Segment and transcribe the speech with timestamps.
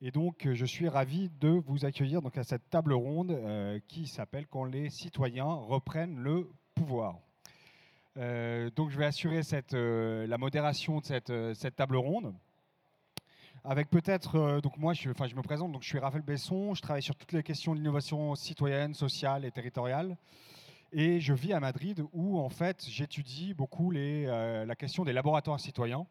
[0.00, 3.80] Et donc, euh, je suis ravi de vous accueillir donc, à cette table ronde euh,
[3.88, 7.18] qui s'appelle Quand les citoyens reprennent le pouvoir.
[8.16, 9.40] Euh, donc, je vais assurer
[9.72, 12.32] la modération de cette, table ronde.
[13.64, 16.80] Avec peut-être, donc moi, je, enfin, je me présente, donc je suis Raphaël Besson, je
[16.80, 20.16] travaille sur toutes les questions d'innovation citoyenne, sociale et territoriale.
[20.92, 26.06] Et je vis à Madrid où, en fait, j'étudie beaucoup la question des laboratoires citoyens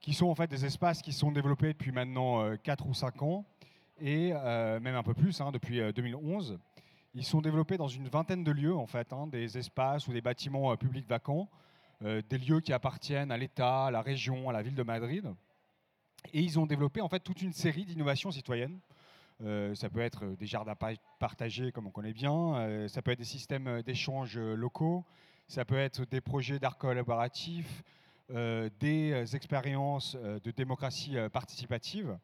[0.00, 3.22] qui sont en fait des espaces qui sont développés depuis maintenant 4 euh, ou 5
[3.22, 3.44] ans,
[4.00, 6.52] et euh, même un peu plus, hein, depuis 2011.
[6.52, 6.56] Euh,
[7.14, 10.20] Ils sont développés dans une vingtaine de lieux, en fait, hein, des espaces ou des
[10.20, 11.48] bâtiments publics vacants,
[12.00, 15.34] des lieux qui appartiennent à l'État, à la région, à la ville de Madrid.
[16.32, 18.78] Et ils ont développé en fait toute une série d'innovations citoyennes.
[19.40, 20.76] ça peut être des jardins
[21.18, 22.86] partagés, comme on connaît bien.
[22.86, 25.04] ça peut être des systèmes d'échange locaux.
[25.48, 27.82] Ça peut être des projets d'art collaboratif.
[28.34, 32.18] Euh, des euh, expériences euh, de démocratie participative.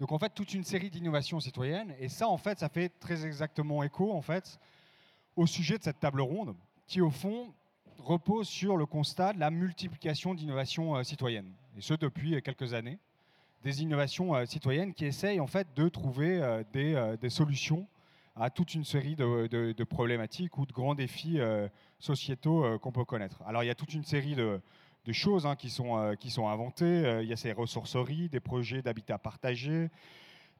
[0.00, 1.94] Donc en fait, toute une série d'innovations citoyennes.
[2.00, 4.58] Et ça, en fait, ça fait très exactement écho, en fait,
[5.36, 6.54] au sujet de cette table ronde,
[6.86, 7.52] qui, au fond,
[7.98, 11.52] repose sur le constat de la multiplication d'innovations citoyennes.
[11.76, 12.98] Et ce, depuis quelques années.
[13.62, 17.86] Des innovations citoyennes qui essayent, en fait, de trouver des, des solutions
[18.34, 21.38] à toute une série de, de, problématiques ou de grands défis
[22.00, 23.40] sociétaux qu'on peut connaître.
[23.46, 24.60] Alors, il y a toute une série de
[25.04, 26.84] de choses hein, qui, sont, euh, qui sont inventées.
[26.84, 29.90] Euh, il y a ces ressourceries, des projets d'habitat partagé,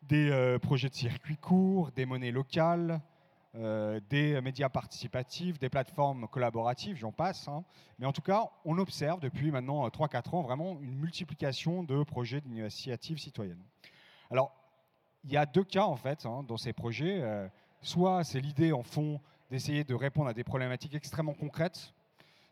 [0.03, 3.01] des euh, projets de circuits courts, des monnaies locales,
[4.09, 7.49] des médias participatifs, des plateformes collaboratives, j'en passe.
[7.49, 7.65] Hein.
[7.99, 12.41] Mais en tout cas, on observe depuis maintenant 3-4 ans vraiment une multiplication de projets
[12.41, 13.63] d'initiatives citoyennes.
[14.31, 14.55] Alors,
[15.25, 17.23] il y a deux cas en fait hein, dans ces projets.
[17.83, 21.93] soit c'est l'idée en fond d'essayer de répondre à des problématiques extrêmement concrètes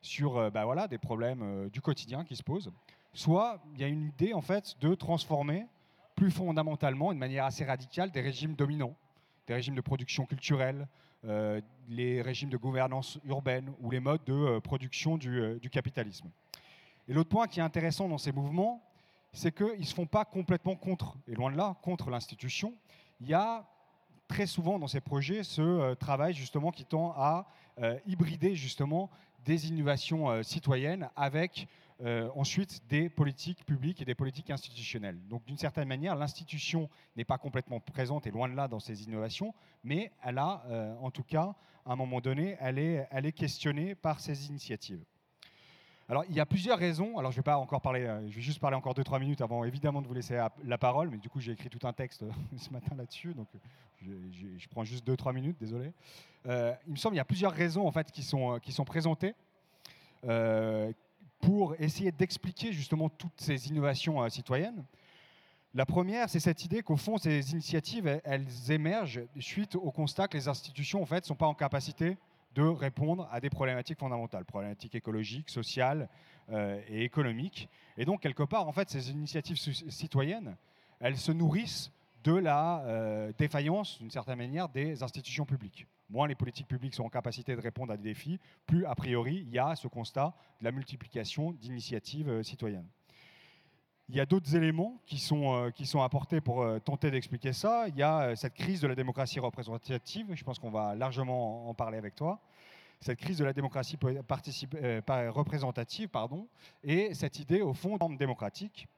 [0.03, 2.71] sur euh, bah, voilà, des problèmes euh, du quotidien qui se posent,
[3.13, 5.67] soit il y a une idée en fait de transformer
[6.15, 8.95] plus fondamentalement, de manière assez radicale, des régimes dominants,
[9.47, 10.87] des régimes de production culturelle,
[11.25, 16.31] euh, les régimes de gouvernance urbaine ou les modes de production du, du, capitalisme.
[17.09, 18.83] Et l'autre point qui est intéressant dans ces mouvements,
[19.33, 22.75] c'est qu'ils ne se font pas complètement contre, et loin de là, contre l'institution.
[23.21, 23.67] Il y a
[24.29, 27.47] très souvent dans ces projets ce travail justement qui tend à
[28.07, 29.11] hybrider justement
[29.45, 31.69] des innovations euh, citoyennes avec
[32.03, 35.19] euh, ensuite des politiques publiques et des politiques institutionnelles.
[35.29, 39.05] Donc d'une certaine manière, l'institution n'est pas complètement présente et loin de là dans ces
[39.05, 43.27] innovations, mais elle a, euh, en tout cas, à un moment donné, elle est, elle
[43.27, 45.05] est questionnée par ces initiatives.
[46.11, 47.17] Alors, il y a plusieurs raisons.
[47.19, 50.03] Alors, je vais pas encore parler, je vais juste parler encore 2-3 minutes avant évidemment
[50.03, 52.25] de vous laisser la parole, mais du coup, j'ai écrit tout un texte
[52.59, 53.47] ce matin là-dessus, donc
[54.03, 55.93] je, prends juste 2-3 minutes, désolé.
[56.47, 56.51] il
[56.89, 59.35] me semble qu'il y a plusieurs raisons en fait qui sont, qui sont présentées
[60.27, 60.93] euh,
[61.41, 64.85] pour essayer d'expliquer justement toutes ces innovations euh, citoyennes.
[65.73, 70.37] La première, c'est cette idée qu'au fond, ces initiatives, elles, émergent suite au constat que
[70.37, 72.19] les institutions, en fait, ne sont pas en capacité
[72.55, 76.09] de répondre à des problématiques fondamentales, problématiques écologiques, sociales
[76.51, 77.69] euh, et économiques.
[77.97, 80.57] Et donc, quelque part, en fait, ces initiatives citoyennes,
[80.99, 81.93] elles se nourrissent
[82.25, 85.87] de la euh, défaillance, d'une certaine manière, des institutions publiques.
[86.11, 89.45] Moins les politiques publiques sont en capacité de répondre à des défis, plus, a priori,
[89.47, 92.87] il y a ce constat de la multiplication d'initiatives euh, citoyennes.
[94.13, 97.85] Il y a d'autres éléments qui sont, euh, qui sont apportés pour tenter d'expliquer ça.
[97.87, 101.75] Il y a cette crise de la démocratie représentative, je pense qu'on va largement en
[101.75, 102.41] parler avec toi.
[103.01, 106.49] Cette crise de la démocratie représentative, pardon,
[106.83, 108.89] et cette idée, au fond, de démocratique,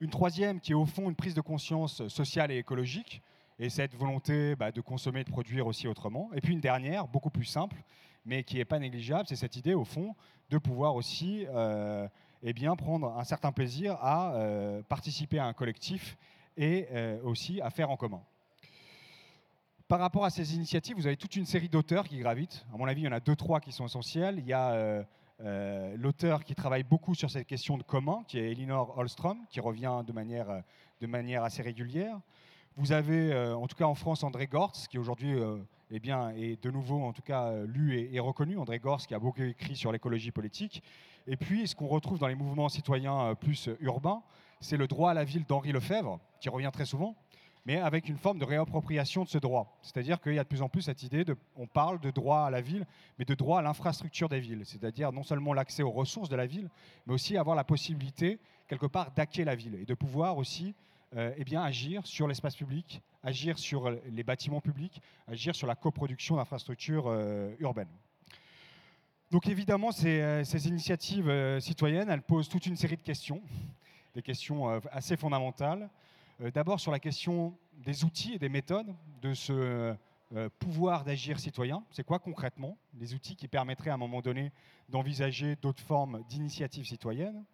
[0.00, 3.22] une troisième qui est au fond une prise de conscience sociale et écologique,
[3.58, 6.30] et cette volonté bah, de consommer et de produire aussi autrement.
[6.34, 7.76] Et puis une dernière, beaucoup plus simple,
[8.24, 10.14] mais qui n'est pas négligeable, c'est cette idée au fond
[10.50, 12.08] de pouvoir aussi euh,
[12.42, 16.16] eh bien, prendre un certain plaisir à euh, participer à un collectif
[16.56, 18.22] et euh, aussi à faire en commun.
[19.88, 22.66] Par rapport à ces initiatives, vous avez toute une série d'auteurs qui gravitent.
[22.74, 24.36] À mon avis, il y en a deux, trois qui sont essentiels.
[24.38, 24.72] Il y a
[25.40, 29.60] euh, l'auteur qui travaille beaucoup sur cette question de commun, qui est Elinor Holstrom, qui
[29.60, 30.62] revient de manière,
[31.00, 32.18] de manière assez régulière.
[32.76, 35.34] Vous avez, en tout cas en France, André Gortz, qui aujourd'hui
[35.90, 38.58] eh bien, est de nouveau, en tout cas, lu et, reconnu.
[38.58, 40.82] André Gortz, qui a beaucoup écrit sur l'écologie politique.
[41.26, 44.22] Et puis, ce qu'on retrouve dans les mouvements citoyens plus urbains,
[44.60, 47.14] c'est le droit à la ville d'Henri Lefebvre, qui revient très souvent
[47.66, 49.76] mais avec une forme de réappropriation de ce droit.
[49.82, 52.42] C'est-à-dire qu'il y a de plus en plus cette idée de, on parle de droit
[52.42, 52.86] à la ville,
[53.18, 56.46] mais de droit à l'infrastructure des villes, c'est-à-dire non seulement l'accès aux ressources de la
[56.46, 56.70] ville,
[57.06, 58.38] mais aussi avoir la possibilité,
[58.68, 60.74] quelque part, d'hacker la ville et de pouvoir aussi
[61.14, 65.76] euh, eh bien, agir sur l'espace public, agir sur les bâtiments publics, agir sur la
[65.76, 67.88] coproduction d'infrastructures euh, urbaines.
[69.30, 73.40] Donc évidemment, ces, euh, ces initiatives citoyennes, elles posent toute une série de questions,
[74.14, 75.88] des questions assez fondamentales.
[76.54, 79.94] D'abord sur la question des outils et des méthodes de ce
[80.58, 81.84] pouvoir d'agir citoyen.
[81.90, 84.52] C'est quoi concrètement les outils qui permettraient à un moment donné
[84.88, 87.44] d'envisager d'autres formes d'initiatives citoyennes?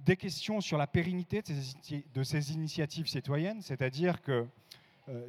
[0.00, 4.46] Des questions sur la pérennité de ces, initiatives citoyennes, c'est-à-dire que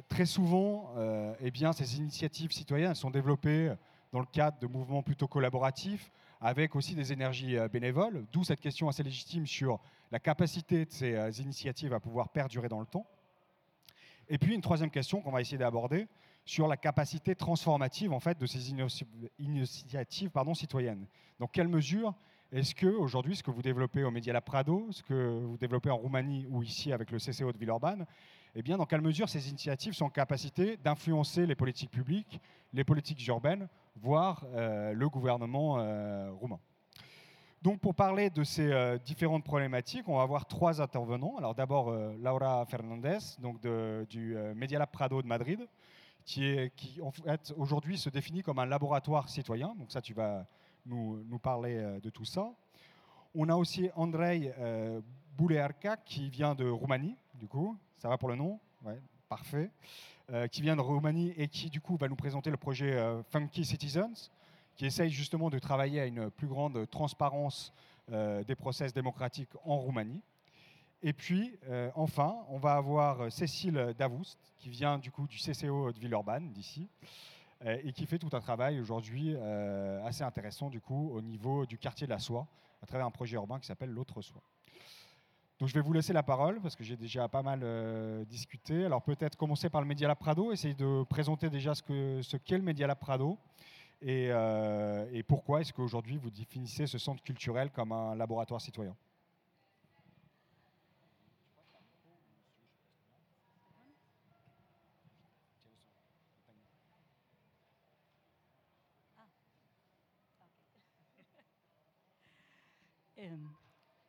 [0.08, 0.92] très souvent,
[1.40, 3.72] eh bien, ces initiatives citoyennes sont développées
[4.12, 6.10] dans le cadre de mouvements plutôt collaboratifs,
[6.40, 9.80] avec aussi des énergies euh, bénévoles, d'où cette question assez légitime sur
[10.10, 13.06] la capacité de ces euh, initiatives à pouvoir perdurer dans le temps.
[14.28, 16.06] Et puis une troisième question qu'on va essayer d'aborder
[16.44, 18.70] sur la capacité transformative en fait de ces
[19.38, 21.06] initiatives citoyennes.
[21.38, 22.14] Dans quelle mesure
[22.50, 25.90] est-ce que aujourd'hui, ce que vous développez au Media Lab Prado, ce que vous développez
[25.90, 28.06] en Roumanie ou ici avec le CCO de Villeurbanne,
[28.54, 32.40] eh bien, dans quelle mesure ces initiatives sont en capacité d'influencer les politiques publiques,
[32.72, 36.58] les politiques urbaines, voire euh, le gouvernement euh, roumain?
[37.60, 41.36] Donc pour parler de ces euh, différentes problématiques, on va avoir trois intervenants.
[41.36, 43.60] Alors d'abord Laura Fernandez, donc
[44.08, 45.68] du Media Lab Prado de Madrid,
[46.24, 46.70] qui,
[47.02, 49.74] en fait aujourd'hui se définit comme un laboratoire citoyen.
[49.78, 50.46] Donc ça, tu vas
[50.88, 52.50] nous, parler de tout ça.
[53.34, 54.52] On a aussi Andrei
[55.36, 57.78] Boulearca qui vient de Roumanie, du coup.
[57.98, 58.58] Ça va pour le nom?
[58.84, 59.70] Ouais, parfait.
[60.30, 63.22] Euh, qui vient de Roumanie et qui, du coup, va nous présenter le projet euh,
[63.30, 64.30] Funky Citizens,
[64.76, 67.72] qui essaye justement de travailler à une plus grande transparence
[68.12, 70.20] euh, des process démocratiques en Roumanie.
[71.00, 71.56] Et puis,
[71.94, 76.88] enfin, on va avoir Cécile Davoust, qui vient du coup du CCO de Villeurbanne, d'ici,
[77.64, 79.36] et qui fait tout un travail aujourd'hui
[80.04, 82.46] assez intéressant du coup au niveau du quartier de la Soie,
[82.82, 84.42] à travers un projet urbain qui s'appelle L'autre Soie.
[85.58, 88.84] Donc je vais vous laisser la parole parce que j'ai déjà pas mal euh, discuté.
[88.84, 92.62] Alors peut-être commencer par le Media Lab Prado, essayer de présenter déjà ce qu'est le
[92.62, 93.36] Media Lab Prado
[94.00, 98.94] et, euh, et pourquoi est-ce qu'aujourd'hui vous définissez ce centre culturel comme un laboratoire citoyen.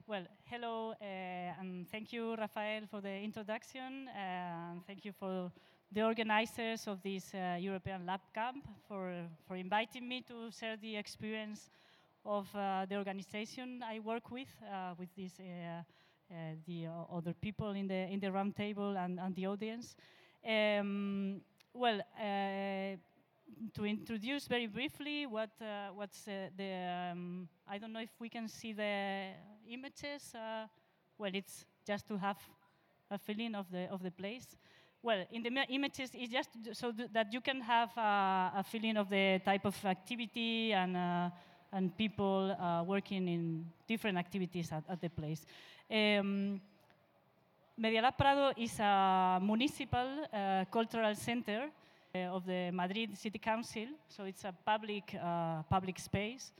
[0.10, 1.06] Well, hello, uh,
[1.62, 4.08] and thank you, Rafael, for the introduction.
[4.08, 5.52] Uh, thank you for
[5.92, 9.14] the organizers of this uh, European Lab Camp for,
[9.48, 11.70] for inviting me to share the experience
[12.26, 15.84] of uh, the organization I work with, uh, with this, uh,
[16.66, 19.96] the other people in the, in the roundtable and, and the audience.
[20.44, 21.42] Um,
[21.72, 22.02] well,
[23.74, 28.30] to introduce very briefly what uh, what's uh, the um, I don't know if we
[28.30, 29.32] can see the
[29.70, 30.34] images.
[30.34, 30.68] Uh,
[31.18, 32.38] well, it's just to have
[33.12, 34.56] a feeling of the of the place.
[35.02, 39.40] Well, in the images, it's just so that you can have a feeling of the
[39.46, 41.30] type of activity and uh,
[41.72, 45.46] and people uh, working in different activities at, at the place.
[45.90, 46.62] Um,
[47.80, 51.79] Medialab Prado is a municipal uh, cultural center uh,
[52.16, 56.52] of the Madrid City Council, so it's a public, uh, public space.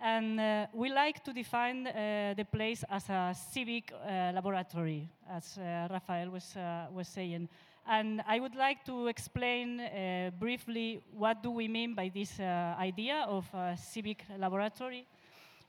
[0.00, 5.58] And uh, we like to define the place as a civic laboratory, as
[5.90, 6.54] Rafael was,
[6.92, 7.48] was saying.
[7.88, 12.76] And I would like to explain uh, briefly what do we mean by this uh,
[12.78, 15.04] idea of a civic laboratory.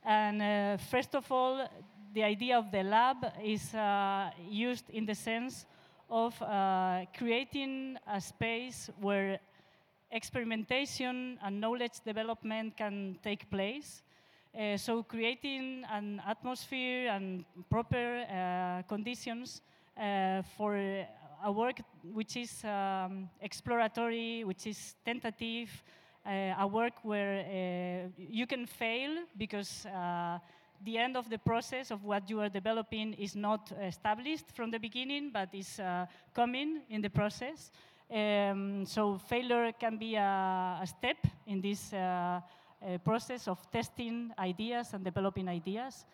[0.04, 1.68] And uh, first of all,
[2.14, 3.74] the idea of the lab is
[4.48, 5.66] used in the sense
[6.10, 9.38] of uh, creating a space where
[10.10, 14.02] experimentation and knowledge development can take place.
[14.58, 19.62] Uh, so creating an atmosphere and proper uh, conditions
[19.96, 20.76] uh, for
[21.44, 21.80] a work
[22.12, 25.70] which is um, exploratory, which is tentative,
[26.26, 29.86] uh, a work where uh, you can fail because
[30.82, 34.78] the end of the process of what you are developing is not established from the
[34.78, 37.70] beginning, but is uh, coming in the process.
[38.10, 42.40] Um, so failure can be a, a step in this uh,
[42.82, 46.06] uh, process of testing ideas and developing ideas.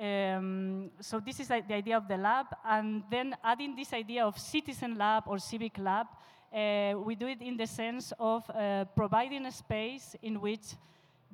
[0.00, 4.38] Um, so this is the idea of the lab, and then adding this idea of
[4.38, 6.06] citizen lab or civic lab,
[6.52, 10.74] uh, we do it in the sense of uh, providing a space in which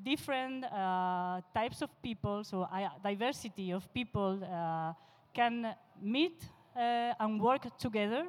[0.05, 2.69] different uh, types of people, so
[3.03, 4.93] diversity of people uh,
[5.33, 6.43] can meet
[6.77, 8.27] uh, and work together.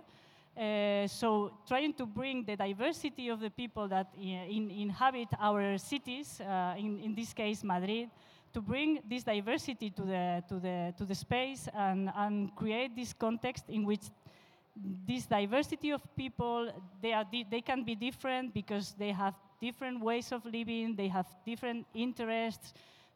[0.58, 6.42] Uh, so trying to bring the diversity of the people that in, inhabit our cities,
[6.42, 8.10] uh, in, in this case Madrid,
[8.54, 13.14] to bring this diversity to the, to the, to the space and, and create this
[13.14, 14.02] context in which
[15.08, 16.70] this diversity of people,
[17.02, 21.28] they, are they can be different because they have different ways of living, they have
[21.46, 22.74] different interests,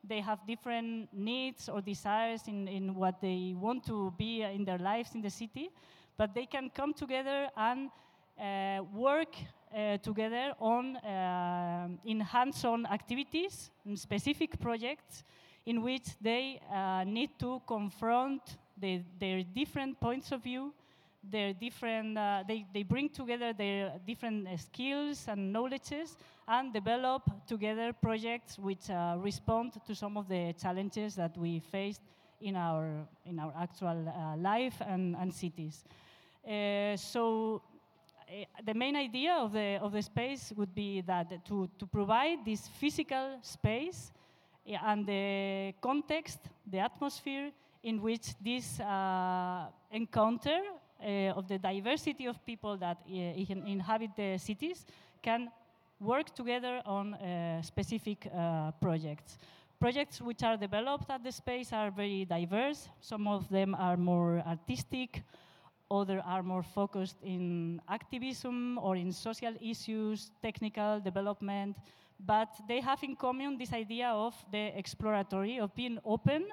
[0.07, 4.77] they have different needs or desires in, in what they want to be in their
[4.77, 5.71] lives in the city.
[6.17, 7.89] but they can come together and
[8.39, 9.35] uh, work
[9.73, 15.23] uh, together on uh, in hands-on activities, specific projects,
[15.65, 18.41] in which they uh, need to confront
[18.77, 20.73] the, their different points of view,
[21.31, 26.17] their different, uh, they, they bring together their different uh, skills and knowledges
[26.47, 32.01] and develop together projects which uh, respond to some of the challenges that we faced
[32.41, 35.83] in our, in our actual uh, life and, and cities.
[36.47, 37.61] Uh, so
[38.29, 42.39] uh, the main idea of the, of the space would be that to, to provide
[42.45, 44.11] this physical space
[44.67, 47.51] and the context, the atmosphere
[47.83, 48.79] in which this
[49.91, 50.59] encounter
[51.01, 54.85] of the diversity of people that uh, inhabit the cities
[55.21, 55.49] can
[55.99, 59.37] work together on uh, specific uh, projects.
[59.79, 62.89] Projects which are developed at the space are very diverse.
[63.01, 65.23] Some of them are more artistic,
[65.91, 71.75] others are more focused in activism or in social issues, technical development,
[72.19, 76.47] but they have in common this idea of the exploratory, of being open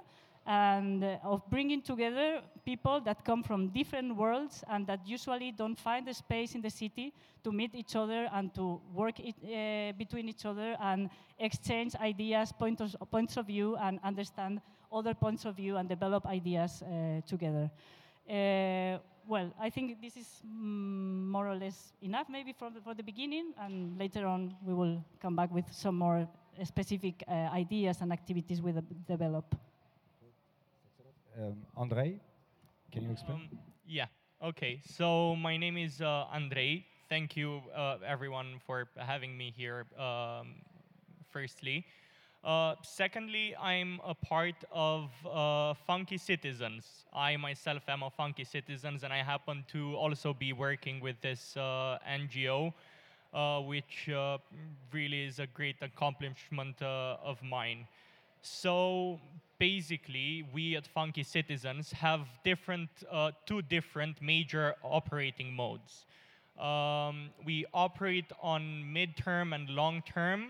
[0.47, 5.79] and uh, of bringing together people that come from different worlds and that usually don't
[5.79, 7.13] find the space in the city
[7.45, 12.53] to meet each other and to work it, uh, between each other and exchange ideas,
[12.53, 14.61] point of, points of view, and understand
[14.93, 17.71] other points of view and develop ideas uh, together.
[18.29, 22.95] Uh, well, I think this is mm, more or less enough maybe for the, for
[22.95, 26.29] the beginning, and later on we will come back with some more
[26.65, 29.55] specific uh, ideas and activities we de develop.
[31.39, 32.21] Um, Andrei,
[32.93, 33.41] can you explain?
[33.41, 34.07] Um, yeah,
[34.43, 34.81] okay.
[34.85, 36.85] So my name is uh, Andrei.
[37.09, 40.55] Thank you, uh, everyone, for having me here, um,
[41.31, 41.85] firstly.
[42.45, 47.05] Uh, secondly, I'm a part of uh, Funky Citizens.
[47.13, 51.57] I myself am a Funky Citizens, and I happen to also be working with this
[51.57, 52.73] uh, NGO,
[53.33, 54.39] uh, which uh,
[54.93, 57.87] really is a great accomplishment uh, of mine.
[58.43, 59.21] So
[59.63, 62.91] basically, we at Funky Citizens have different,
[63.47, 66.05] two different major operating modes.
[66.59, 68.63] Um, we operate on
[68.97, 70.41] midterm and long term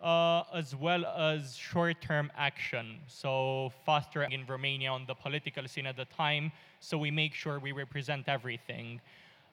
[0.00, 2.98] uh, as well as short-term action.
[3.06, 6.50] So faster in Romania on the political scene at the time,
[6.80, 9.00] so we make sure we represent everything.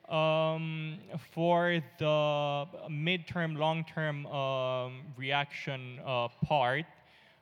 [0.09, 0.97] Um,
[1.31, 6.85] for the midterm, long-term um, reaction uh, part,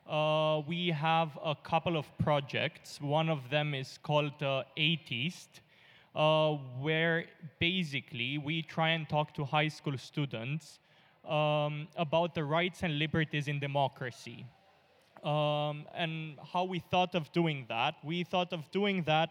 [0.09, 2.99] uh, we have a couple of projects.
[2.99, 4.63] One of them is called uh,
[6.15, 7.25] uh, where
[7.59, 10.79] basically we try and talk to high school students
[11.27, 14.45] um, about the rights and liberties in democracy.
[15.23, 17.95] Um, and how we thought of doing that.
[18.03, 19.29] We thought of doing that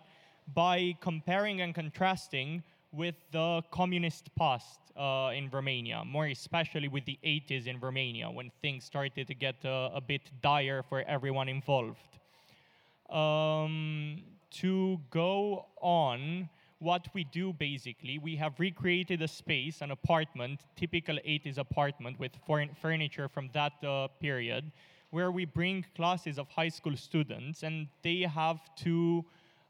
[0.54, 2.62] by comparing and contrasting
[2.92, 8.50] with the communist past uh, in Romania, more especially with the 80s in Romania, when
[8.60, 12.18] things started to get uh, a bit dire for everyone involved.
[13.08, 20.60] Um, to go on, what we do basically, we have recreated a space, an apartment,
[20.76, 22.32] typical 80s apartment with
[22.80, 24.70] furniture from that uh, period,
[25.10, 29.24] where we bring classes of high school students and they have to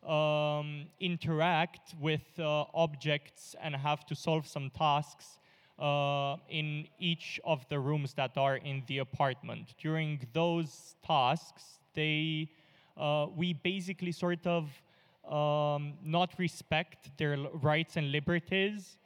[0.07, 5.39] um, interact with uh, objects and have to solve some tasks
[5.79, 9.75] uh, in each of the rooms that are in the apartment.
[9.79, 12.51] During those tasks, they,
[12.97, 14.71] uh, we basically sort of
[15.29, 18.97] um, not respect their rights and liberties.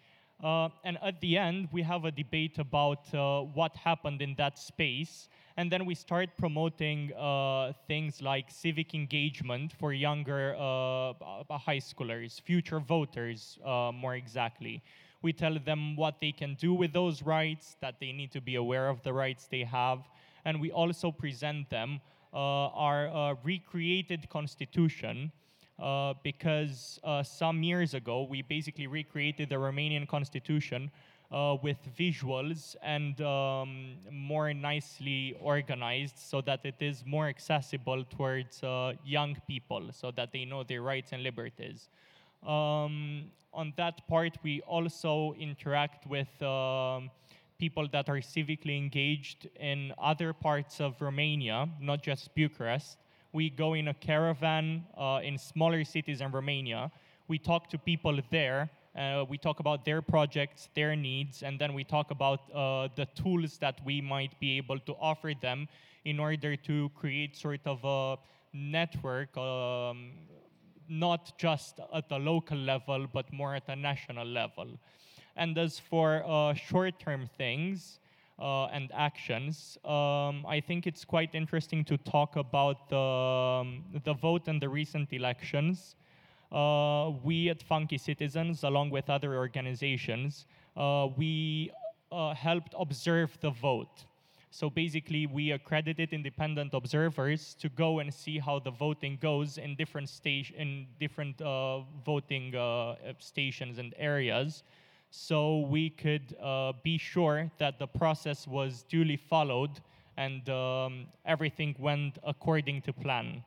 [0.43, 4.59] Uh, and at the end, we have a debate about uh, what happened in that
[4.59, 5.29] space.
[5.59, 11.15] And then we start promoting uh, things like civic engagement for younger uh,
[11.57, 14.83] high schoolers, future voters, uh, more exactly.
[15.23, 18.57] We tell them what they can do with those rights, that they need to be
[18.57, 20.01] aware of the rights they have.
[20.45, 22.01] And we also present them
[22.35, 25.33] uh, our recreated constitution,
[25.79, 30.91] uh, because uh, some years ago we basically recreated the Romanian constitution
[31.33, 38.63] uh, with visuals and um, more nicely organized so that it is more accessible towards
[38.63, 41.89] uh, young people so that they know their rights and liberties.
[42.47, 47.11] Um, on that part, we also interact with um,
[47.59, 52.99] people that are civically engaged in other parts of Romania, not just Bucharest,
[53.37, 56.91] we go in a caravan uh, in smaller cities in Romania.
[57.29, 58.71] We talk to people there.
[58.97, 63.07] Uh, we talk about their projects, their needs, and then we talk about uh, the
[63.15, 65.69] tools that we might be able to offer them
[66.05, 68.17] in order to create sort of a
[68.57, 70.13] network um,
[70.89, 74.67] not just at the local level, but more at the national level.
[75.37, 77.99] And as for uh, short term things,
[78.39, 79.79] uh, and actions.
[79.85, 84.69] Um, I think it's quite interesting to talk about the, um, the vote and the
[84.69, 85.97] recent elections.
[86.53, 91.71] Uh, we at Funky Citizens, along with other organizations, uh, we
[92.13, 94.05] uh, helped observe the vote.
[94.51, 99.75] So basically, we accredited independent observers to go and see how the voting goes in
[99.77, 104.63] different stage in different uh, voting uh, stations and areas
[105.11, 109.81] so we could uh, be sure that the process was duly followed
[110.17, 113.43] and um, everything went according to plan.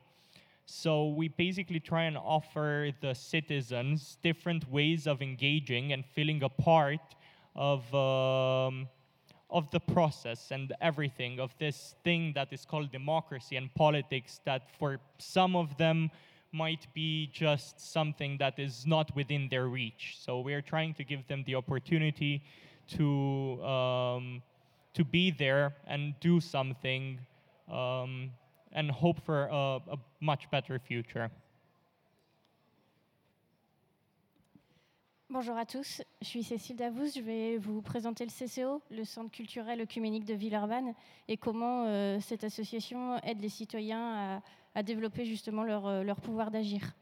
[0.72, 6.48] So we basically try and offer the citizens different ways of engaging and feeling a
[6.48, 7.00] part
[7.56, 8.88] of, um,
[9.50, 14.70] of the process and everything of this thing that is called democracy and politics that
[14.78, 16.08] for some of them
[16.52, 20.18] might be just something that is not within their reach.
[20.20, 22.44] So we're trying to give them the opportunity
[22.90, 24.42] to um,
[24.94, 27.18] to be there and do something
[27.68, 28.30] um,
[28.72, 31.30] and hope for a, a much better future.
[35.32, 39.30] Bonjour à tous, je suis Cécile Davous, je vais vous présenter le CCO, le Centre
[39.30, 40.92] culturel œcuménique de Villeurbanne,
[41.28, 44.42] et comment euh, cette association aide les citoyens
[44.74, 46.96] à, développer justement leur, euh, leur pouvoir d'agir.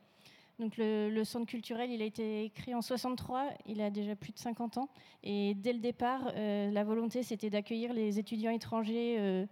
[0.59, 4.39] Donc le, centre culturel, il a été créé en 63, il a déjà plus de
[4.39, 4.91] 50 ans.
[5.23, 9.47] Et dès le départ, euh, la volonté, c'était d'accueillir les étudiants étrangers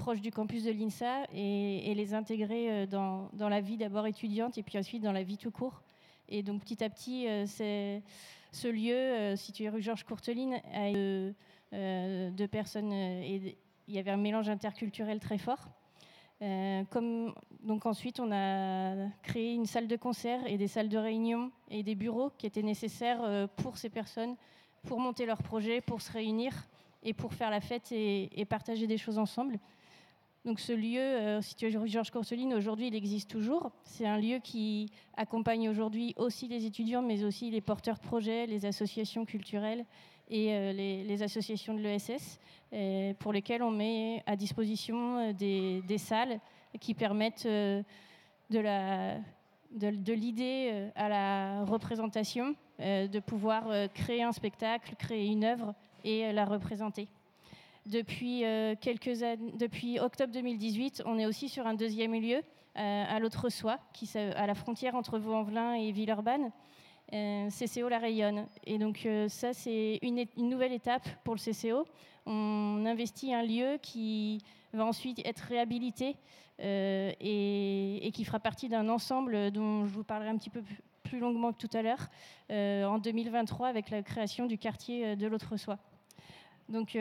[0.00, 4.62] proches du campus de l'INSA et, les intégrer dans, dans, la vie d'abord étudiante et
[4.62, 5.82] puis ensuite dans la vie tout court.
[6.28, 8.02] Et donc petit à petit, c'est
[8.52, 11.34] ce lieu, situé rue Georges Courteline, a eu
[11.72, 15.68] de personnes et il y avait un mélange interculturel très fort.
[16.42, 16.84] Euh,
[17.62, 21.82] donc ensuite, on a créé une salle de concert et des salles de réunion et
[21.82, 24.36] des bureaux qui étaient nécessaires euh, pour ces personnes,
[24.86, 26.52] pour monter leurs projets, pour se réunir
[27.02, 29.58] et pour faire la fête et, partager des choses ensemble.
[30.46, 33.70] Donc ce lieu, euh, situé rue Georges Courteline, aujourd'hui, il existe toujours.
[33.84, 38.46] C'est un lieu qui accompagne aujourd'hui aussi les étudiants, mais aussi les porteurs de projets,
[38.46, 39.84] les associations culturelles
[40.30, 42.38] et euh, les, associations de l'ESS,
[42.72, 46.40] euh, pour lesquelles on met à disposition des, salles
[46.80, 47.82] qui permettent de,
[50.12, 57.08] l'idée à la représentation, de pouvoir créer un spectacle, créer une œuvre et la représenter.
[57.90, 58.44] Depuis,
[58.80, 59.18] quelques
[59.58, 62.42] depuis octobre 2018, on est aussi sur un deuxième lieu,
[62.76, 66.52] à l'autre soi, qui, à la frontière entre Vaux-en-Velin et Villeurbanne,
[67.12, 68.46] euh, CCO La Rayonne.
[68.66, 71.84] Et donc euh, ça, c'est une, nouvelle étape pour le CCO.
[72.24, 74.38] On investit un lieu qui
[74.72, 76.14] va ensuite être réhabilité
[76.60, 80.62] euh, et, qui fera partie d'un ensemble dont je vous parlerai un petit peu
[81.02, 82.08] plus longuement tout à l'heure,
[82.48, 85.78] en 2023 avec la création du quartier de l'autre-soi.
[86.68, 86.96] Donc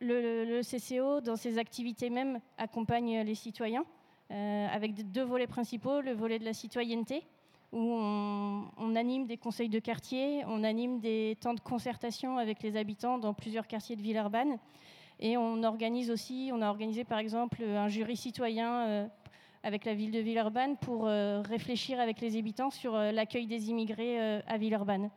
[0.00, 3.84] le, CCO, dans ses activités même, accompagne les citoyens
[4.30, 7.24] avec deux volets principaux, le volet de la citoyenneté,
[7.74, 12.76] où on, anime des conseils de quartier, on anime des temps de concertation avec les
[12.76, 14.58] habitants dans plusieurs quartiers de Villeurbanne.
[15.18, 19.06] Et on organise aussi, on a organisé par exemple un jury citoyen euh,
[19.64, 23.70] avec la ville de Villeurbanne pour euh, réfléchir avec les habitants sur euh, l'accueil des
[23.70, 25.10] immigrés à Villeurbanne.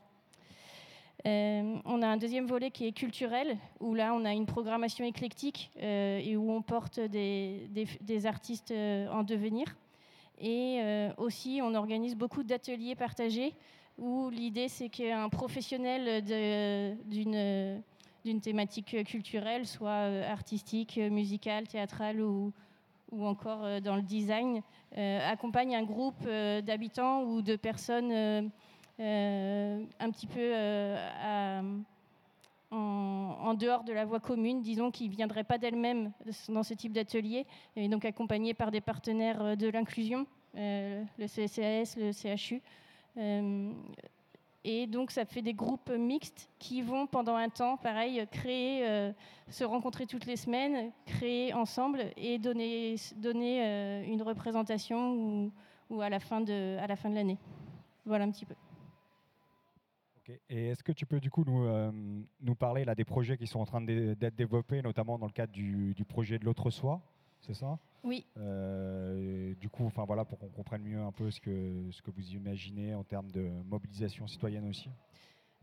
[1.26, 5.72] On a un deuxième volet qui est culturel, où là on a une programmation éclectique
[5.82, 9.76] et où on porte des artistes en devenir.
[10.40, 13.54] Et euh, aussi, on organise beaucoup d'ateliers partagés
[13.98, 17.82] où l'idée, c'est qu'un professionnel d'une
[18.42, 22.54] thématique culturelle, soit euh, artistique, musicale, théâtrale ou,
[23.12, 24.62] ou encore euh, dans le design,
[24.96, 28.52] accompagne un groupe d'habitants ou de personnes
[29.00, 30.54] un petit peu
[32.72, 36.12] en, dehors de la voie commune, disons, qui ne viendraient pas d'elles-mêmes
[36.50, 40.26] dans ce type d'atelier, et donc accompagnées par des partenaires de l'inclusion,
[40.58, 42.62] euh, le CCAS, le CHU.
[43.18, 43.72] Euh,
[44.64, 49.12] et donc, ça fait des groupes mixtes qui vont, pendant un temps, pareil, créer, euh,
[49.50, 52.96] se rencontrer toutes les semaines, créer ensemble et donner,
[54.08, 55.52] une représentation
[55.90, 56.78] ou, à la fin de
[57.14, 57.38] l'année.
[58.06, 58.56] Voilà un petit peu.
[60.50, 61.92] Et est-ce que tu peux du coup nous, euh,
[62.42, 65.54] nous parler là, des projets qui sont en train d'être développés, notamment dans le cadre
[65.54, 67.02] du, du projet de l'autre soi
[67.42, 67.78] c'est ça?
[68.04, 68.26] Oui.
[68.38, 72.12] Euh, du coup, enfin voilà, pour qu'on comprenne mieux un peu ce que, ce que
[72.12, 74.90] vous imaginez en termes de mobilisation citoyenne aussi.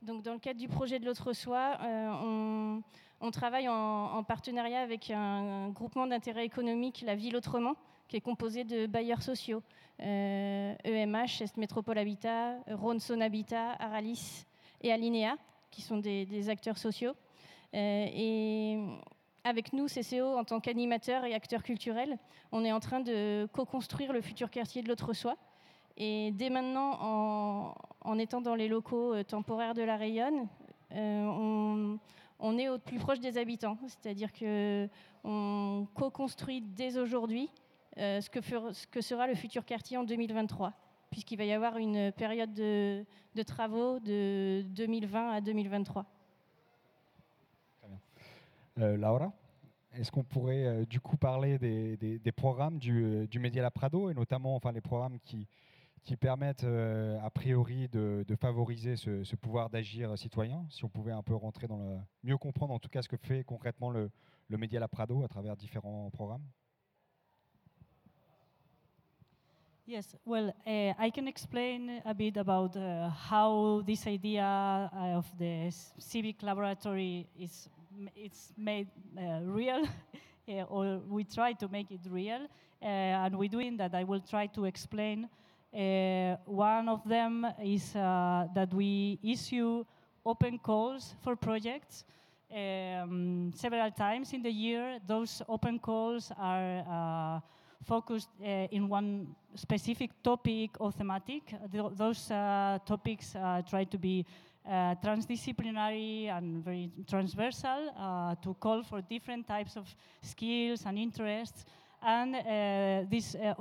[0.03, 2.83] Donc, dans le cadre du projet de l'autre soi, euh, on,
[3.21, 7.75] on, travaille en, partenariat avec un, groupement d'intérêt économique, la Ville Autrement,
[8.09, 9.63] qui est composé de bailleurs sociaux,
[9.99, 14.45] EMH, Est Métropole Habitat, Rhône Saône Habitat, Aralis
[14.85, 15.37] et Alinea,
[15.71, 17.15] qui sont des, acteurs sociaux.
[17.73, 18.79] et
[19.43, 22.17] avec nous, CCO, en tant qu'animateur et acteur culturel,
[22.53, 25.37] on est en train de co-construire le futur quartier de l'autre soi.
[25.97, 30.47] Et dès maintenant, en, étant dans les locaux temporaires de la Rayonne,
[30.93, 31.99] on,
[32.39, 37.51] on est au plus proche des habitants, c'est-à-dire qu'on co-construit dès aujourd'hui
[37.99, 40.73] euh, ce, que sera le futur quartier en 2023,
[41.15, 43.05] puisqu'il va y avoir une période de,
[43.47, 46.05] travaux de 2020 à 2023.
[48.81, 49.33] Euh, Laura
[49.93, 54.57] est-ce qu'on pourrait euh, du coup parler des, programmes du, du Media Prado et notamment
[54.57, 55.47] enfin, les programmes qui,
[56.17, 60.67] permettent euh, a priori de, favoriser ce, pouvoir d'agir citoyen.
[60.69, 63.17] Si on pouvait un peu rentrer dans le mieux comprendre en tout cas ce que
[63.17, 64.11] fait concrètement le,
[64.49, 66.45] le Média La Prado à travers différents programmes?
[69.87, 75.27] Yes, well, uh, I can explain a bit about uh, how this idea uh, of
[75.39, 77.69] the civic laboratory is
[78.17, 79.87] it's made uh, real,
[80.69, 82.47] or we try to make it real,
[82.83, 83.95] uh, and we're doing that.
[83.95, 85.29] I will try to explain
[85.75, 89.85] Uh, one of them is that we issue
[90.25, 92.05] open calls for projects
[92.55, 95.01] um, several times in the year.
[95.07, 97.43] Those open calls are
[97.85, 101.43] focused uh, in one specific topic or thematic.
[101.73, 104.25] Th those uh, topics uh, try to be
[105.05, 107.93] transdisciplinary and very transversal
[108.41, 109.85] to call for different types of
[110.23, 111.67] skills and interests
[112.05, 113.55] and uh, this uh,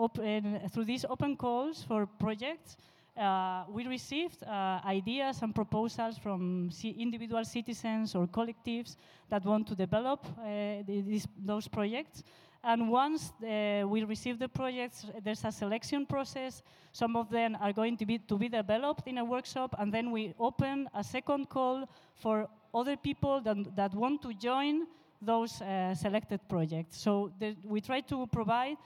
[0.70, 2.76] through these open calls for projects,
[3.18, 8.98] uh, we received uh, ideas and proposals from individual citizens or collectives
[9.30, 12.24] that want to develop uh, these, those projects.
[12.64, 16.64] And once uh, we receive the projects, there's a selection process.
[16.94, 20.12] Some of them are going to be, to be developed in a workshop, and then
[20.12, 24.88] we open a second call for other people that, that want to join
[25.22, 26.98] those uh, selected projects.
[26.98, 28.78] So we try to provide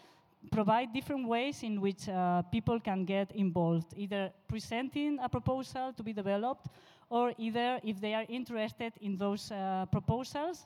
[0.52, 6.04] provide different ways in which uh, people can get involved, either presenting a proposal to
[6.04, 6.68] be developed,
[7.10, 10.66] or either if they are interested in those uh, proposals,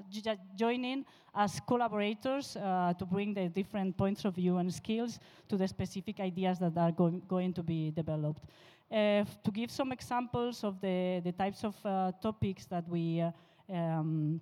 [0.56, 5.67] joining as collaborators uh, to bring the different points of view and skills to the
[5.67, 8.43] specific ideas that are go going to be developed.
[8.91, 13.23] Uh, to give some examples of the, the types of uh, topics that we
[13.69, 14.41] um,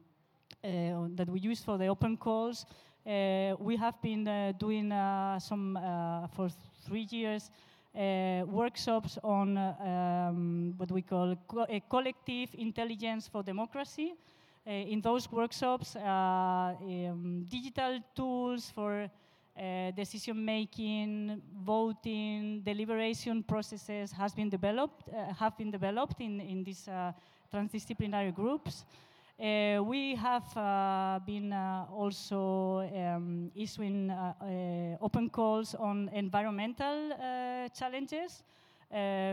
[0.63, 2.65] uh, that we use for the open calls.
[3.05, 4.89] Uh, we have been uh, doing
[5.39, 5.79] some,
[6.35, 6.49] for
[6.85, 7.49] three years,
[7.93, 14.13] workshops on um, what we call co collective intelligence for democracy.
[14.65, 19.10] in those workshops, um, digital tools for
[19.60, 26.63] uh, decision making, voting, deliberation processes has been developed, uh, have been developed in, in
[26.63, 27.12] these uh,
[27.54, 28.86] transdisciplinary groups.
[29.39, 37.13] Uh, we have uh, been uh, also um, issuing uh, uh, open calls on environmental
[37.13, 38.43] uh, challenges.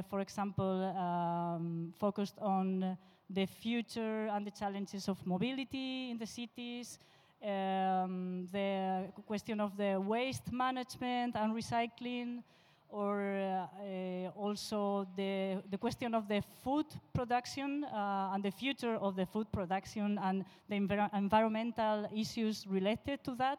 [0.09, 2.97] for example, um, focused on
[3.29, 7.01] the future and the challenges of mobility in the cities,
[7.42, 12.45] um, the question of the waste management and recycling,
[12.88, 19.16] or uh, also the, the question of the food production uh, and the future of
[19.16, 23.59] the food production and the envir environmental issues related to that.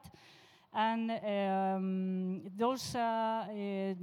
[0.74, 3.94] And um, those uh, uh,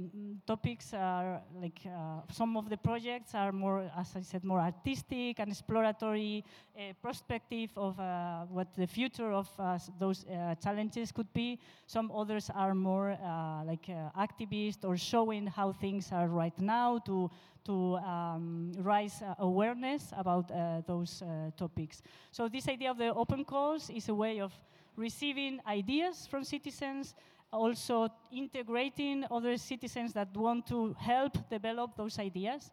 [0.45, 5.39] topics are like uh, some of the projects are more, as I said, more artistic
[5.39, 6.43] and exploratory
[6.75, 10.25] uh, perspective of uh, what the future of uh, those
[10.61, 11.59] challenges could be.
[11.87, 13.17] Some others are more
[13.65, 17.29] like activist or showing how things are right now to
[17.65, 20.51] to um, raise awareness about
[20.85, 21.23] those
[21.57, 22.03] topics.
[22.31, 24.53] So this idea of the open calls is a way of
[24.95, 27.15] receiving ideas from citizens,
[27.51, 32.71] also integrating other citizens that want to help develop those ideas.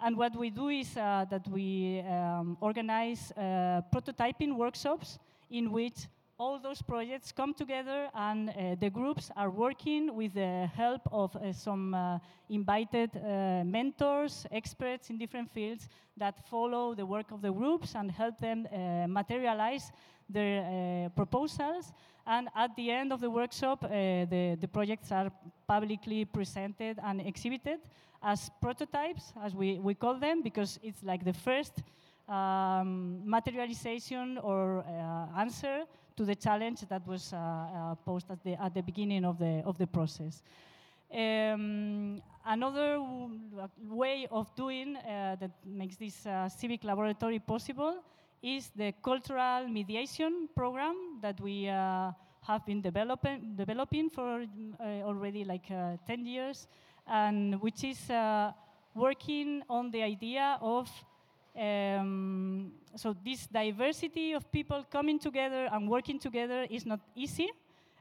[0.00, 5.18] And what we do is uh, that we um, organize uh, prototyping workshops
[5.50, 6.08] in which
[6.42, 11.36] all those projects come together and uh, the groups are working with the help of
[11.36, 12.18] uh, some uh,
[12.50, 18.10] invited uh, mentors, experts in different fields that follow the work of the groups and
[18.10, 18.66] help them
[19.08, 19.92] materialize
[20.28, 21.92] their uh, proposals.
[22.26, 25.30] And at the end of the workshop, uh, the, the projects are
[25.68, 27.78] publicly presented and exhibited
[28.20, 31.82] as prototypes, as we, we call them, because it's like the first
[32.28, 35.84] um, materialization or uh, answer
[36.16, 39.62] to the challenge that was uh, uh, posed at the, at the beginning of the,
[39.64, 40.42] of the process.
[41.12, 42.98] Um, another
[43.86, 48.02] way of doing uh, that makes this uh, civic laboratory possible
[48.42, 54.42] is the cultural mediation program that we uh, have been developing, developing for
[54.80, 56.66] uh, already like uh, 10 years,
[57.06, 58.10] and which is
[58.94, 60.88] working on the idea of
[61.58, 67.50] um, so this diversity of people coming together and working together is not easy.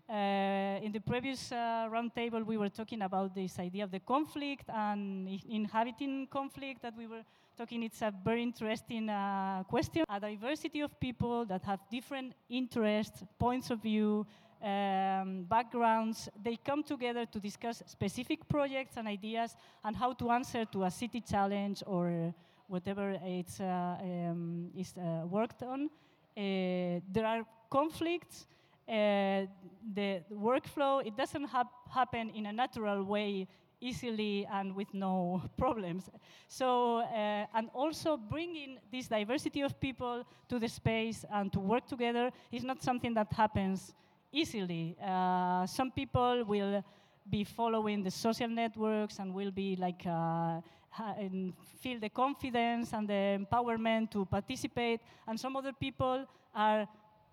[0.10, 4.66] Uh, in the previous uh, roundtable, we were talking about this idea of the conflict
[4.68, 7.24] and inhabiting conflict that we were
[7.58, 7.84] talking.
[7.84, 10.04] It's a very interesting uh, question.
[10.10, 14.26] A diversity of people that have different interests, points of view,
[14.62, 20.66] um, backgrounds, they come together to discuss specific projects and ideas and how to answer
[20.66, 22.34] to a city challenge or
[22.72, 25.90] whatever it's uh, um, is uh, worked on.
[26.38, 28.48] Uh, there are conflicts
[28.88, 33.48] the workflow, it doesn't hap happen in a natural way
[33.80, 36.10] easily and with no problems.
[36.48, 41.88] So, uh, and also bringing this diversity of people to the space and to work
[41.88, 43.94] together is not something that happens
[44.32, 44.96] easily.
[45.04, 46.84] Uh, some people will
[47.30, 50.62] be following the social networks and will be like uh,
[51.00, 56.88] and feel the confidence and the empowerment to participate, and some other people are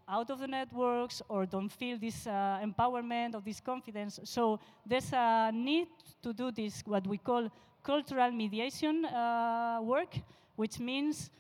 [0.08, 4.20] out of the networks or don't feel this uh, empowerment or this confidence.
[4.24, 5.88] So there's a need
[6.22, 7.50] to do this, what we call
[7.82, 10.16] cultural mediation uh, work,
[10.56, 11.30] which means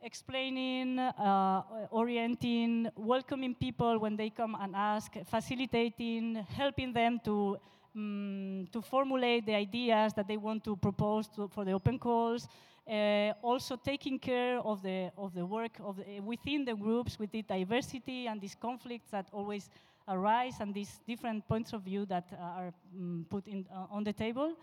[0.00, 7.58] explaining, uh, orienting, welcoming people when they come and ask, facilitating, helping them to,
[7.98, 12.48] um, to formulate the ideas that they want to propose to, for the open calls,
[12.88, 17.30] uh, also taking care of the, of the work of the, within the groups with
[17.32, 19.68] the diversity and these conflicts that always
[20.08, 24.12] arise and these different points of view that are um, put in, uh, on the
[24.12, 24.54] table.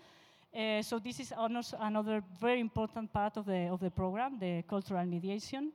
[0.55, 1.33] Uh, so this is
[1.79, 5.71] another very important part of the, of the program, the cultural mediation.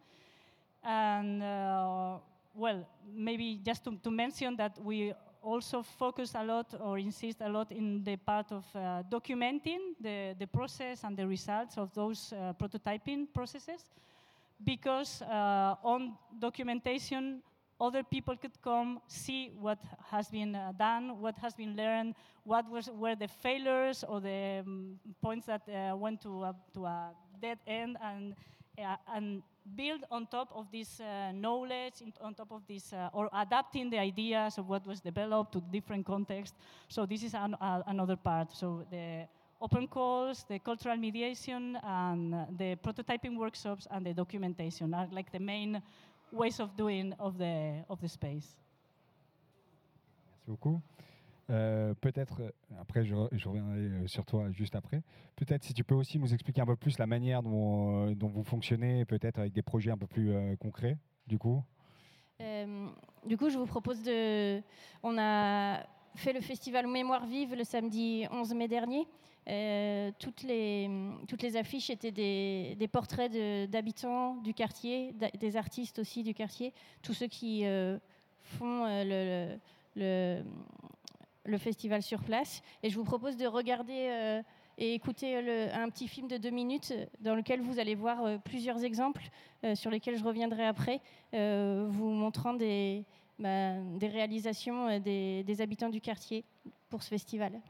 [0.82, 2.16] And uh,
[2.54, 7.48] well, maybe just to, to mention that we also focus a lot or insist a
[7.48, 12.32] lot in the part of uh, documenting the, the process and the results of those
[12.32, 13.84] uh, prototyping processes
[14.64, 17.42] because uh, on documentation
[17.80, 19.78] other people could come see what
[20.10, 24.62] has been uh, done, what has been learned, what was, were the failures or the
[24.66, 28.34] um, points that uh, went to a, to a dead end and,
[29.14, 29.42] and
[29.76, 33.98] build on top of this uh, knowledge, on top of this, uh, or adapting the
[33.98, 36.56] ideas of what was developed to different contexts.
[36.88, 38.52] So this is an, uh, another part.
[38.52, 39.28] So the
[39.60, 45.40] open calls, the cultural mediation, and the prototyping workshops, and the documentation are like the
[45.40, 45.82] main
[46.32, 48.56] ways of doing of the, of the space.
[50.46, 50.99] Merci beaucoup.
[51.50, 55.02] Euh, peut-être, euh, après je, reviendrai euh, sur toi juste après,
[55.34, 59.04] peut-être si tu peux aussi nous expliquer un peu plus la manière dont, vous fonctionnez,
[59.04, 61.62] peut-être avec des projets un peu plus concrets, du coup.
[63.26, 64.62] du coup, je vous propose de...
[65.02, 65.82] On a
[66.14, 69.06] fait le festival Mémoire vive le samedi 11 mai dernier.
[70.18, 70.88] toutes, les,
[71.26, 73.32] toutes les affiches étaient des, portraits
[73.68, 77.64] d'habitants du quartier, des artistes aussi du quartier, tous ceux qui
[78.40, 79.58] font le
[81.44, 82.62] le festival sur place.
[82.82, 84.42] Et je vous propose de regarder euh,
[84.78, 88.82] et écouter un petit film de deux minutes dans lequel vous allez voir euh, plusieurs
[88.84, 89.22] exemples
[89.64, 91.00] euh, sur lesquels je reviendrai après,
[91.32, 93.04] vous montrant des,
[93.38, 96.44] bah, des réalisations des habitants du quartier
[96.88, 97.60] pour ce festival.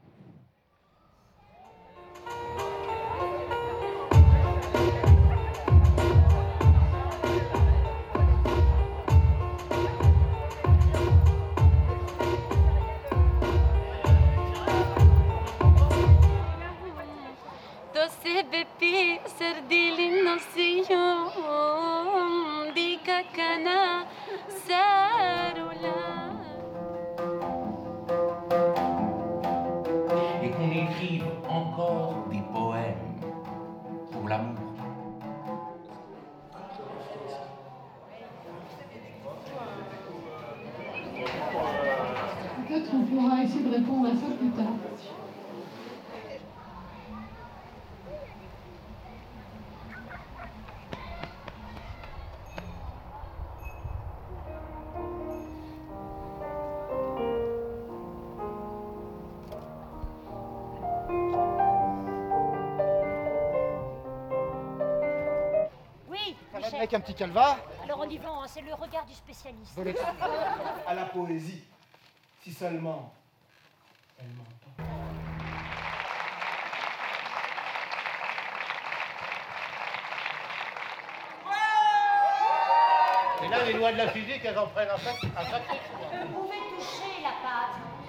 [30.43, 32.95] Et qu'on écrive encore des poèmes
[34.11, 34.57] pour l'amour.
[42.67, 44.90] Peut-être on pourra essayer de répondre à ça plus tard.
[66.93, 69.71] Avec un petit calva Alors on y va, hein, c'est le regard du spécialiste.
[69.75, 70.11] Vous l'expliquez.
[70.85, 71.63] à la poésie,
[72.43, 73.13] si seulement
[74.19, 74.91] elle m'entend.
[83.43, 85.79] Et là, les lois de la physique, elles en prennent un sac- un sacré.
[86.27, 88.00] Vous pouvez toucher la pâte.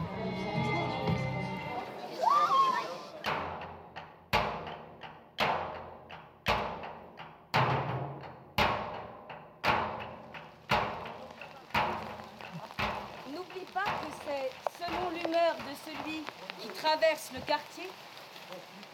[17.35, 17.85] Le quartier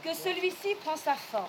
[0.03, 1.47] que celui-ci prend sa forme.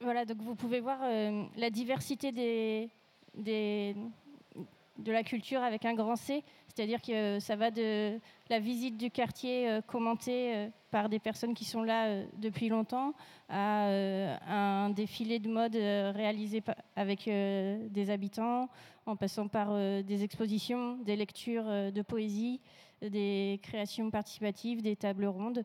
[0.00, 2.88] Voilà, donc vous pouvez voir euh, la diversité des-
[3.34, 6.42] de la culture avec un grand C,
[6.74, 11.54] c'est-à-dire que ça va de la visite du quartier euh, commentée euh, par des personnes
[11.54, 13.12] qui sont là euh, depuis longtemps
[13.48, 16.62] à euh, un défilé de mode euh, réalisé
[16.96, 18.68] avec euh, des habitants,
[19.06, 22.60] en passant par euh, des expositions, des lectures euh, de poésie,
[23.02, 25.64] des créations participatives, des tables rondes.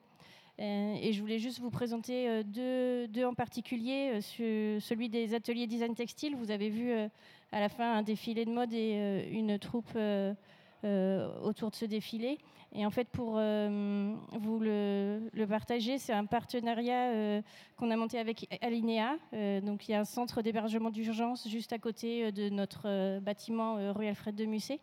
[0.58, 4.12] Euh, et je voulais juste vous présenter euh, deux, en particulier.
[4.14, 6.36] euh, ce- celui des ateliers design textile.
[6.38, 7.10] Vous avez vu euh,
[7.52, 10.34] à la fin un défilé de mode et euh, une troupe euh, euh,
[10.84, 12.38] autour de ce défilé.
[12.78, 17.42] Et en fait, pour euh, vous le, partager, c'est un partenariat euh,
[17.78, 19.16] qu'on a monté avec Alinea.
[19.34, 22.84] Euh, donc, il y a un centre d'hébergement d'urgence juste à côté euh, de notre
[22.86, 24.82] euh, bâtiment euh, rue Alfred de Musset.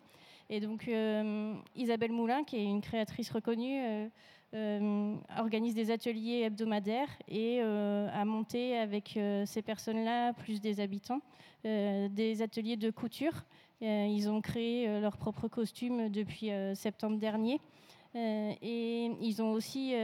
[0.49, 4.09] Et donc, euh, Isabelle Moulin, qui est une créatrice reconnue, euh,
[4.55, 10.81] euh, organise des ateliers hebdomadaires et euh, a monté avec euh, ces personnes-là, plus des
[10.81, 11.21] habitants,
[11.67, 13.45] euh, des ateliers de couture.
[13.83, 17.61] Euh, ils ont créé euh, leurs propres costumes depuis euh, septembre dernier.
[18.15, 19.95] Et ils ont aussi,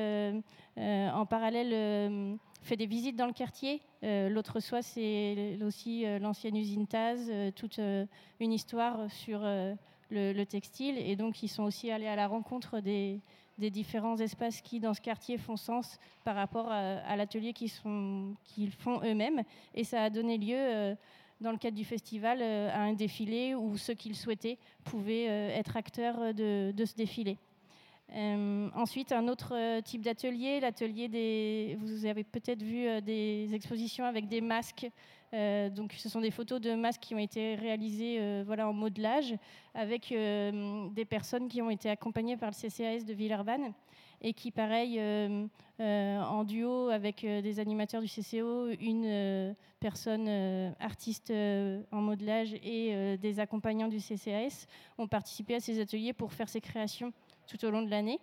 [0.79, 3.83] en parallèle, fait des visites dans le quartier.
[4.03, 7.79] L'autre soir, c'est aussi l'ancienne usine Taz, toute
[8.41, 9.77] une histoire sur le,
[10.09, 10.97] le textile.
[10.97, 13.21] Et donc, ils sont aussi allés à la rencontre des,
[13.59, 19.43] différents espaces qui, dans ce quartier, font sens par rapport à, l'atelier qu'ils font eux-mêmes.
[19.75, 20.97] Et ça a donné lieu,
[21.41, 25.29] dans le cadre du festival, euh, à un défilé où ceux qui le souhaitaient pouvaient
[25.29, 27.39] euh, être acteurs de, ce défilé.
[28.15, 31.77] Euh, ensuite, un autre type d'atelier, l'atelier des.
[31.81, 34.89] Vous avez peut-être vu des expositions avec des masques.
[35.31, 39.35] Donc, ce sont des photos de masques qui ont été réalisés euh, voilà, en modelage
[39.75, 43.75] avec des personnes qui ont été accompagnées par le CCAS de Villeurbanne
[44.21, 45.47] et qui, pareil, euh,
[45.81, 50.29] euh, en duo avec euh, des animateurs du CCO, une personne
[50.81, 54.67] artiste en modelage et des accompagnants du CCAS,
[54.99, 57.13] ont participé à ces ateliers pour faire ces créations
[57.47, 58.19] tout au long de l'année.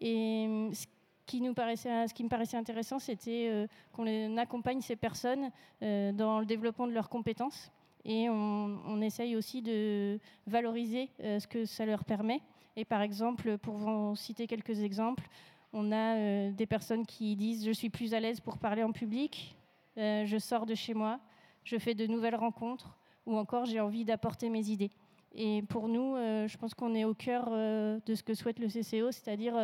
[0.00, 0.86] Et euh, ce
[1.26, 5.50] qui, nous paraissait, ce qui me paraissait intéressant, c'était qu'on accompagne ces personnes
[5.80, 7.70] dans le développement de leurs compétences.
[8.04, 12.40] Et on, essaye aussi de valoriser ce que ça leur permet.
[12.76, 15.28] Et par exemple, pour vous citer quelques exemples,
[15.72, 18.92] on a euh, des personnes qui disent Je suis plus à l'aise pour parler en
[18.92, 19.56] public,
[19.98, 21.20] euh, je sors de chez moi,
[21.64, 24.90] je fais de nouvelles rencontres, ou encore j'ai envie d'apporter mes idées.
[25.34, 28.68] Et pour nous, euh, je pense qu'on est au cœur de ce que souhaite le
[28.68, 29.54] CCO, c'est-à-dire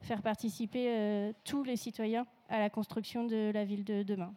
[0.00, 4.34] faire participer tous les citoyens à la construction de la ville de demain.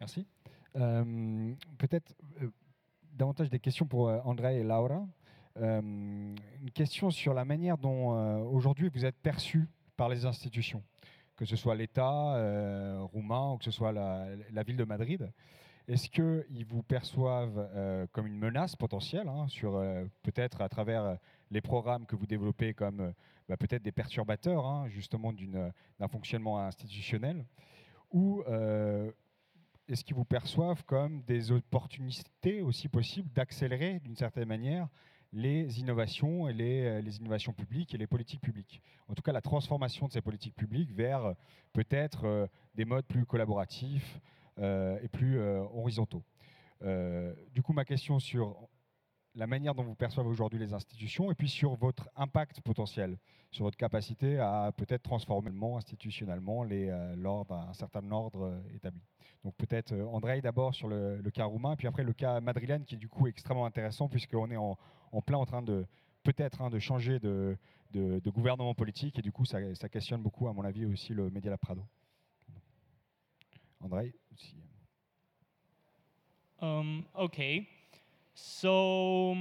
[0.00, 0.26] Merci.
[0.74, 2.16] Peut-être
[3.12, 5.06] davantage des questions pour André et Laura.
[5.60, 10.82] Euh, une question sur la manière dont euh, aujourd'hui vous êtes perçus par les institutions,
[11.36, 15.32] que ce soit l'État euh, roumain ou que ce soit la, ville de Madrid.
[15.88, 19.80] Est-ce qu'ils vous perçoivent comme une menace potentielle, hein, sur
[20.24, 21.16] peut-être à travers
[21.52, 23.14] les programmes que vous développez comme
[23.48, 27.44] bah, peut-être des perturbateurs hein, justement d'un fonctionnement institutionnel,
[28.10, 28.42] ou
[29.86, 34.88] est-ce qu'ils vous perçoivent comme des opportunités aussi possibles d'accélérer d'une certaine manière
[35.36, 39.42] les innovations et euh, les innovations publiques et les politiques publiques En tout cas, la
[39.42, 41.34] transformation de ces politiques publiques vers euh,
[41.74, 44.18] peut-être euh, des modes plus collaboratifs
[44.58, 46.22] et plus horizontaux.
[47.52, 48.56] Du coup, ma question sur
[49.34, 53.18] la manière dont vous percevez aujourd'hui les institutions et puis sur votre impact potentiel,
[53.50, 59.02] sur votre capacité à peut-être transformer institutionnellement un certain ordre établi.
[59.46, 62.96] Donc peut-être euh, André d'abord sur le, cas roumain, puis après le cas madrilène qui
[62.96, 64.76] est du coup extrêmement intéressant puisqu'on est en,
[65.12, 65.86] en plein en train de
[66.24, 67.56] peut-être hein, de changer de,
[68.26, 71.60] gouvernement politique et du coup ça, questionne beaucoup à mon avis aussi le Media Lab
[71.60, 71.86] Prado.
[73.80, 74.56] André aussi.
[76.60, 77.68] Um, okay.
[78.34, 79.36] So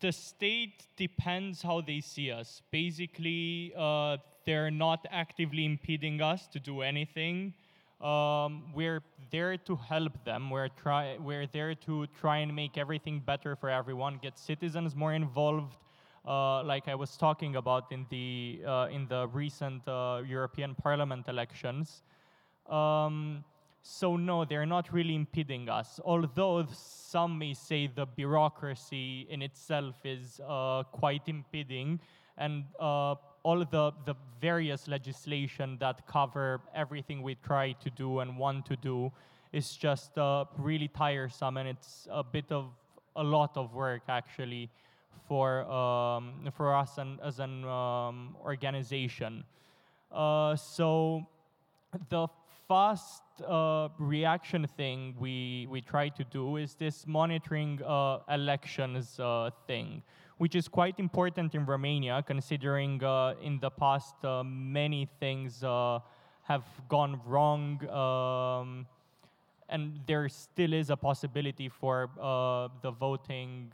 [0.00, 2.60] the state depends how they see us.
[2.72, 7.54] Basically, uh, they're not actively impeding us to do anything.
[8.02, 10.50] Um, we're there to help them.
[10.50, 11.16] We're try.
[11.18, 14.18] We're there to try and make everything better for everyone.
[14.20, 15.76] Get citizens more involved.
[16.26, 21.28] Uh, like I was talking about in the uh, in the recent uh, European Parliament
[21.28, 22.02] elections.
[22.68, 23.44] Um,
[23.82, 26.00] so no, they're not really impeding us.
[26.04, 32.00] Although some may say the bureaucracy in itself is uh, quite impeding,
[32.38, 38.36] and uh, all the, the various legislation that cover everything we try to do and
[38.38, 39.12] want to do
[39.52, 42.66] is just uh, really tiresome, and it's a bit of
[43.16, 44.70] a lot of work actually
[45.28, 49.44] for um, for us and as an um, organization.
[50.10, 51.26] Uh, so
[52.08, 52.26] the
[52.68, 59.50] fast uh, reaction thing we, we try to do is this monitoring uh, elections uh,
[59.66, 60.02] thing,
[60.38, 65.98] which is quite important in Romania, considering uh, in the past uh, many things uh,
[66.42, 67.86] have gone wrong.
[67.88, 68.86] Um,
[69.68, 72.10] and there still is a possibility for
[72.82, 73.72] the voting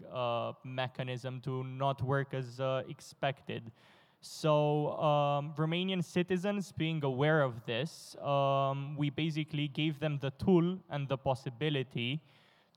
[0.63, 3.73] mechanism to not work as expected.
[4.21, 10.79] So um, Romanian citizens being aware of this, um, we basically gave them the tool
[10.91, 12.21] and the possibility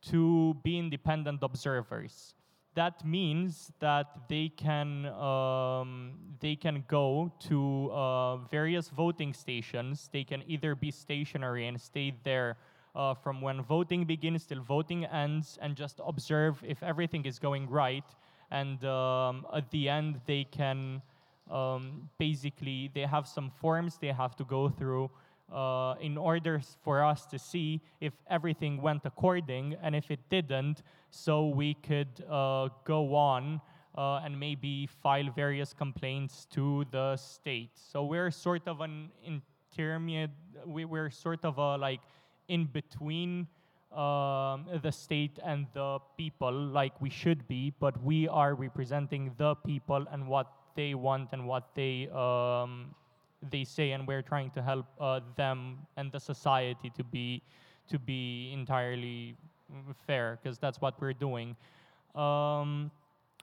[0.03, 2.35] to be independent observers.
[2.73, 10.09] That means that they can um, they can go to uh, various voting stations.
[10.13, 12.55] They can either be stationary and stay there
[12.95, 17.69] uh, from when voting begins till voting ends, and just observe if everything is going
[17.69, 18.05] right.
[18.51, 21.01] And um, at the end, they can
[21.49, 25.11] um, basically they have some forms they have to go through
[25.51, 30.83] uh, in order for us to see if everything went according and if it didn't
[31.09, 33.61] so we could uh, go on
[33.97, 37.71] uh, and maybe file various complaints to the state.
[37.75, 40.31] So we're sort of an intermediate
[40.65, 42.01] we, we're sort of a like
[42.47, 43.47] in between
[43.91, 49.55] um, the state and the people like we should be but we are representing the
[49.55, 52.95] people and what they want and what they um,
[53.49, 57.41] they say, and we're trying to help uh, them and the society to be
[57.89, 59.35] to be entirely
[60.05, 61.55] fair, because that's what we're doing.
[62.15, 62.91] Um,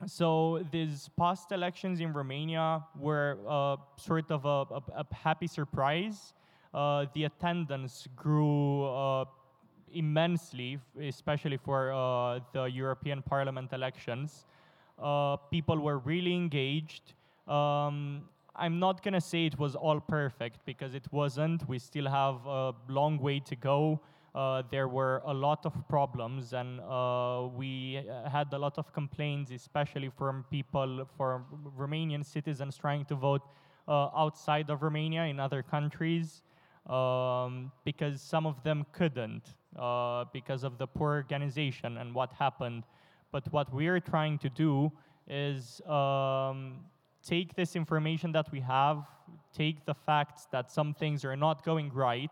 [0.06, 6.34] so these past elections in Romania were uh, sort of a, a, a happy surprise.
[6.72, 9.24] Uh, the attendance grew uh,
[9.92, 14.46] immensely, especially for uh, the European Parliament elections.
[14.98, 17.14] Uh, people were really engaged.
[17.46, 18.28] Um,
[18.58, 21.68] I'm not going to say it was all perfect because it wasn't.
[21.68, 24.00] We still have a long way to go.
[24.34, 29.52] Uh, there were a lot of problems, and uh, we had a lot of complaints,
[29.52, 31.44] especially from people, from
[31.78, 33.42] Romanian citizens trying to vote
[33.86, 36.42] uh, outside of Romania in other countries,
[36.86, 42.84] um, because some of them couldn't uh, because of the poor organization and what happened.
[43.30, 44.92] But what we're trying to do
[45.26, 46.80] is um,
[47.26, 49.04] take this information that we have,
[49.54, 52.30] take the facts that some things are not going right,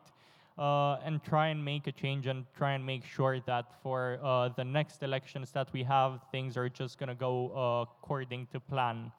[0.59, 4.49] uh, and try and make a change and try and make sure that for uh,
[4.57, 8.61] the next elections that we have, things are just going to go uh, according to
[8.61, 9.12] plan.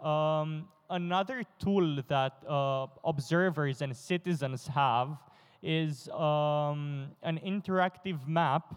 [0.00, 5.18] Um, another tool that uh, observers and citizens have
[5.62, 8.74] is um, an interactive map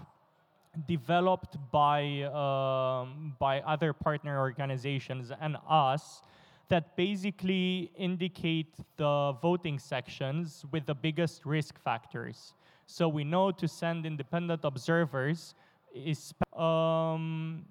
[0.85, 6.21] developed by, um, by other partner organizations and us
[6.69, 12.53] that basically indicate the voting sections with the biggest risk factors.
[12.85, 15.55] So we know to send independent observers
[15.93, 17.65] is um,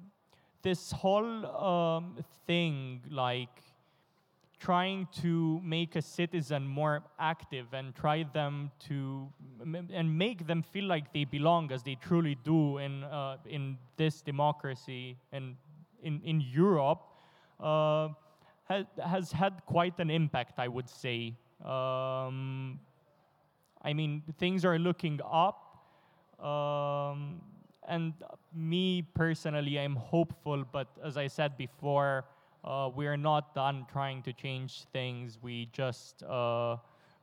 [0.62, 3.62] this whole um, thing like
[4.66, 9.28] trying to make a citizen more active and try them to
[9.94, 14.22] and make them feel like they belong as they truly do in uh, in this
[14.22, 15.54] democracy and
[16.02, 17.00] in in Europe
[17.60, 18.08] uh,
[18.64, 21.34] has has had quite an impact, I would say.
[21.64, 22.80] Um,
[23.88, 25.58] I mean, things are looking up.
[26.40, 27.40] Um,
[27.88, 28.14] and
[28.52, 32.24] me personally, I'm hopeful, but as I said before,
[32.66, 35.38] uh, we are not done trying to change things.
[35.40, 36.76] We just uh,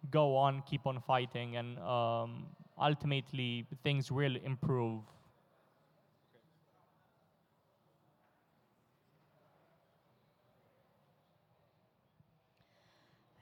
[0.10, 2.46] go on, keep on fighting, and um,
[2.80, 5.02] ultimately things will improve.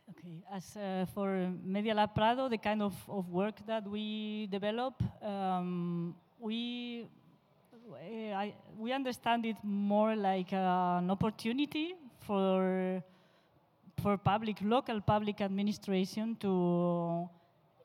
[0.10, 6.16] Okay, as uh, for Medialab Prado, the kind of, of work that we develop, um,
[6.39, 7.08] we
[7.96, 13.04] I, we understand it more like uh, an opportunity for
[14.02, 17.30] for public, local public administration to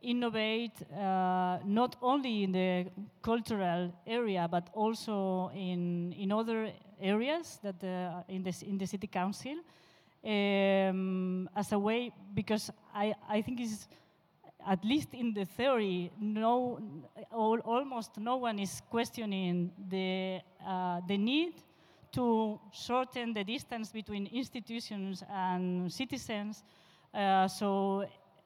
[0.02, 2.86] innovate uh, not only in the
[3.22, 9.06] cultural area but also in in other areas that uh, in the in the city
[9.06, 9.56] council.
[10.24, 13.86] Um, as a way because I I think it's
[14.66, 16.80] at least in the theory, no,
[17.32, 21.54] all, almost no one is questioning the, uh, the need
[22.12, 26.64] to shorten the distance between institutions and citizens.
[27.14, 28.04] Uh, so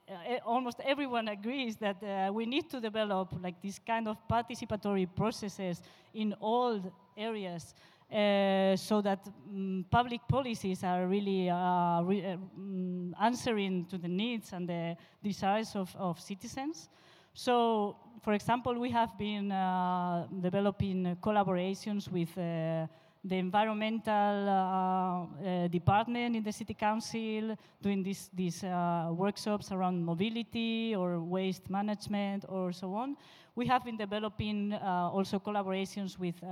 [0.08, 5.08] uh, almost everyone agrees that uh, we need to develop like this kind of participatory
[5.16, 5.80] processes
[6.12, 6.80] in all
[7.16, 7.74] areas.
[8.10, 14.52] Uh, so that um, public policies are really uh, re um, answering to the needs
[14.52, 16.88] and the desires of, of citizens.
[17.34, 22.88] So, for example, we have been uh, developing collaborations with uh,
[23.22, 28.64] the environmental uh, department in the city council, doing these, these
[29.10, 33.16] workshops around mobility or waste management or so on.
[33.54, 36.42] We have been developing also collaborations with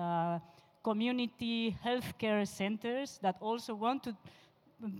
[0.88, 4.16] community healthcare centers that also want to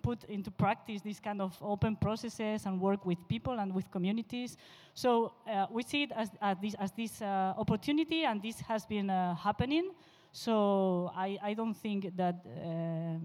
[0.02, 4.56] put into practice these kind of open processes and work with people and with communities.
[4.94, 8.84] So uh, we see it as, as this, as this uh, opportunity, and this has
[8.84, 9.92] been uh, happening.
[10.32, 13.20] So I, I, don't think that um,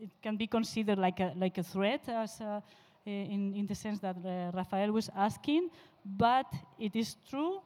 [0.00, 2.60] it can be considered like a, like a threat, as uh,
[3.06, 5.70] in, in the sense that uh, Rafael was asking.
[6.04, 6.46] But
[6.80, 7.60] it is true,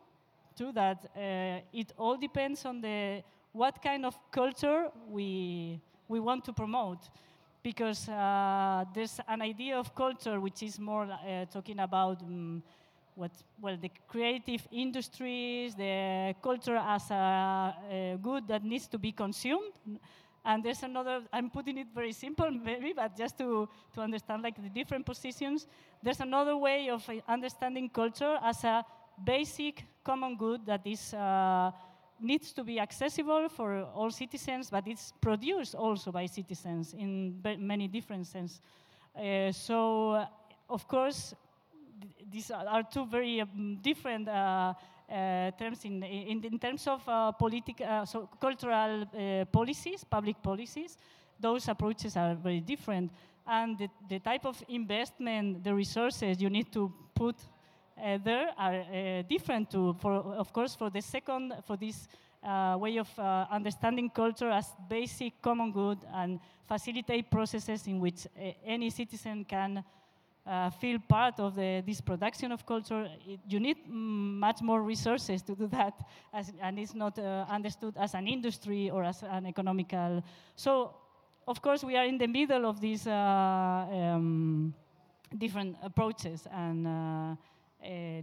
[0.55, 3.23] too, that uh, it all depends on the
[3.57, 7.09] what kind of culture we, we want to promote.
[7.63, 12.63] Because uh, there's an idea of culture which is more uh, talking about um,
[13.15, 19.11] what, well, the creative industries, the culture as a, a, good that needs to be
[19.11, 19.73] consumed.
[20.45, 24.63] And there's another, I'm putting it very simple maybe, but just to, to understand like
[24.63, 25.67] the different positions,
[26.03, 28.85] there's another way of uh, understanding culture as a
[29.25, 31.73] basic common good that is uh,
[32.21, 37.89] needs to be accessible for all citizens, but it's produced also by citizens in many
[37.89, 38.61] different senses.
[39.15, 40.27] Uh, so, uh,
[40.69, 41.35] of course,
[42.31, 44.75] these are two very um, different uh,
[45.11, 49.07] uh, terms in, in, in, terms of uh, political, uh, so cultural
[49.53, 50.97] policies, public policies.
[51.39, 53.13] Those approaches are very different,
[53.47, 57.37] and the, the type of investment, the resources you need to put
[57.97, 62.09] there are uh, different to, for, of course, for the second, for this
[62.43, 63.09] uh, way of
[63.51, 66.39] understanding culture as basic common good and
[66.69, 68.27] facilitate processes in which
[68.65, 69.85] any citizen can
[70.47, 74.83] uh, feel part of the, this production of culture, it, you need mm, much more
[74.83, 75.95] resources to do that,
[76.33, 80.23] as, and it's not uh, understood as an industry or as an economical.
[80.55, 80.95] So,
[81.49, 84.73] of course, we are in the middle of these uh, um,
[85.37, 87.37] different approaches, and uh,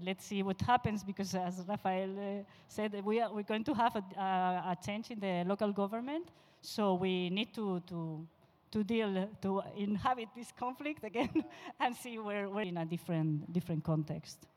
[0.03, 3.95] let's see what happens because, as Rafael uh, said, we are, we're going to have
[3.95, 6.29] a, a, change in the local government.
[6.61, 8.25] So we need to, to,
[8.71, 11.43] to deal, to inhabit this conflict again
[11.79, 14.47] and see where we're in a different, different context.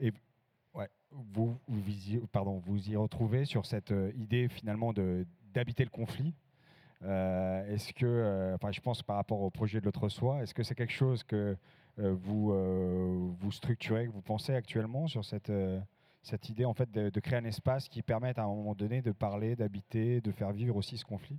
[0.00, 0.12] Et,
[0.74, 4.92] ouais, vous, vous, pardon, vous y retrouvez sur cette euh, idée finalement
[5.52, 6.34] d'habiter le conflit.
[7.04, 10.54] Euh, est-ce que, euh, enfin, je pense par rapport au projet de l'autre Soie, est-ce
[10.54, 11.56] que c'est quelque chose que
[11.98, 15.78] vous, euh, vous structurez, que vous pensez actuellement sur cette, euh,
[16.22, 19.12] cette idée en fait de, créer un espace qui permette à un moment donné de
[19.12, 21.38] parler, d'habiter, de faire vivre aussi ce conflit?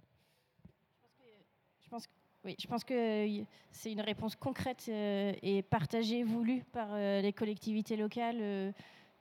[1.81, 2.07] Je pense
[2.45, 8.73] oui, je pense que c'est une réponse concrète et partagée, voulue par les collectivités locales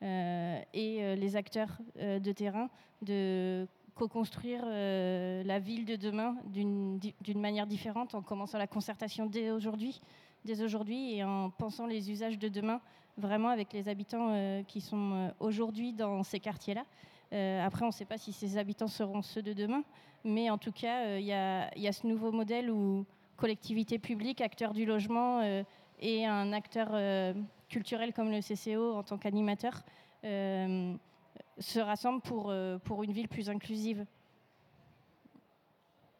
[0.02, 2.68] et les acteurs de terrain
[3.00, 3.64] de
[3.94, 10.00] co-construire la ville de demain d'une manière différente en commençant la concertation dès aujourd'hui
[10.44, 12.80] dès aujourd'hui et en pensant les usages de demain,
[13.16, 16.84] vraiment avec les habitants euh, qui sont euh, aujourd'hui dans ces quartiers-là.
[17.32, 19.84] Euh, après, on ne sait pas si ces habitants seront ceux de demain,
[20.24, 24.84] mais en tout cas, il y, a ce nouveau modèle où collectivité publique, acteur du
[24.84, 25.42] logement
[25.98, 26.90] et un acteur
[27.68, 29.82] culturel comme le CCO en tant qu'animateur
[30.22, 34.04] se rassemblent pour, pour une ville plus inclusive.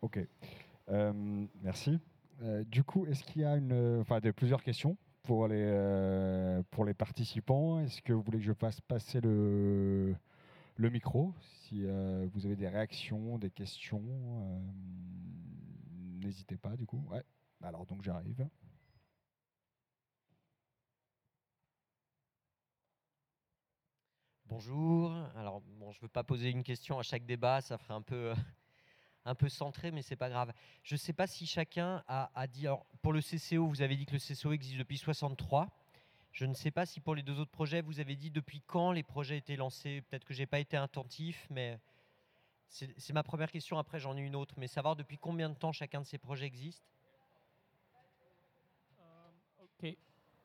[0.01, 0.19] Ok.
[1.63, 2.01] merci.
[2.43, 6.95] Euh, du coup, est-ce qu'il y a une, plusieurs questions pour les, euh, pour les
[6.95, 10.15] participants Est-ce que vous voulez que je fasse passer le,
[10.77, 14.03] le micro Si euh, vous avez des réactions, des questions,
[16.21, 17.05] n'hésitez pas du coup.
[17.11, 17.23] Ouais.
[17.63, 18.49] Alors donc j'arrive.
[24.47, 25.15] Bonjour.
[25.35, 28.03] Alors, bon, je ne veux pas poser une question à chaque débat, ça ferait un
[28.03, 28.35] peu,
[29.25, 30.53] un peu centré, mais c'est pas grave.
[30.83, 32.67] Je ne sais pas si chacun a, dit.
[33.03, 35.69] Pour le CCO, vous avez dit que le CCO existe depuis 63.
[36.33, 38.93] Je ne sais pas si pour les deux autres projets, vous avez dit depuis quand
[38.93, 40.03] les projets étaient lancés.
[40.09, 41.79] Peut-être que j'ai pas été attentif, mais
[42.69, 43.79] c'est ma première question.
[43.79, 44.55] Après, j'en ai une autre.
[44.57, 46.85] Mais savoir depuis combien de temps chacun de ces projets existe?
[49.79, 49.99] Okay.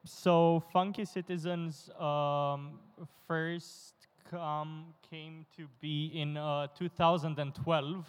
[0.03, 2.79] So Funky Citizens um,
[3.27, 8.03] first came to be in uh, 2012.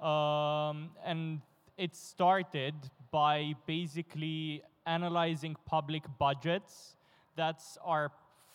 [0.00, 1.40] Um, and
[1.76, 2.74] it started
[3.10, 6.96] by basically analyzing public budgets.
[7.36, 8.10] That's our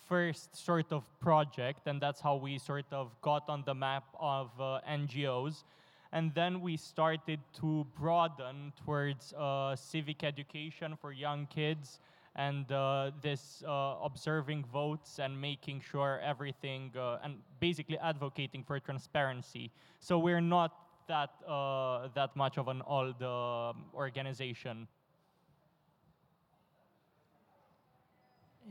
[0.08, 4.50] first sort of project, and that's how we sort of got on the map of
[4.60, 5.64] uh, NGOs.
[6.12, 12.00] And then we started to broaden towards uh, civic education for young kids
[12.36, 18.78] and uh, this uh, observing votes and making sure everything uh, and basically advocating for
[18.78, 19.70] transparency.
[20.00, 24.88] So we're not that uh, that much of an old um organization.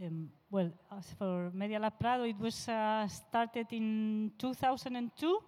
[0.04, 5.40] Um, well, as for Medialab Prado, it was uh, started in 2002,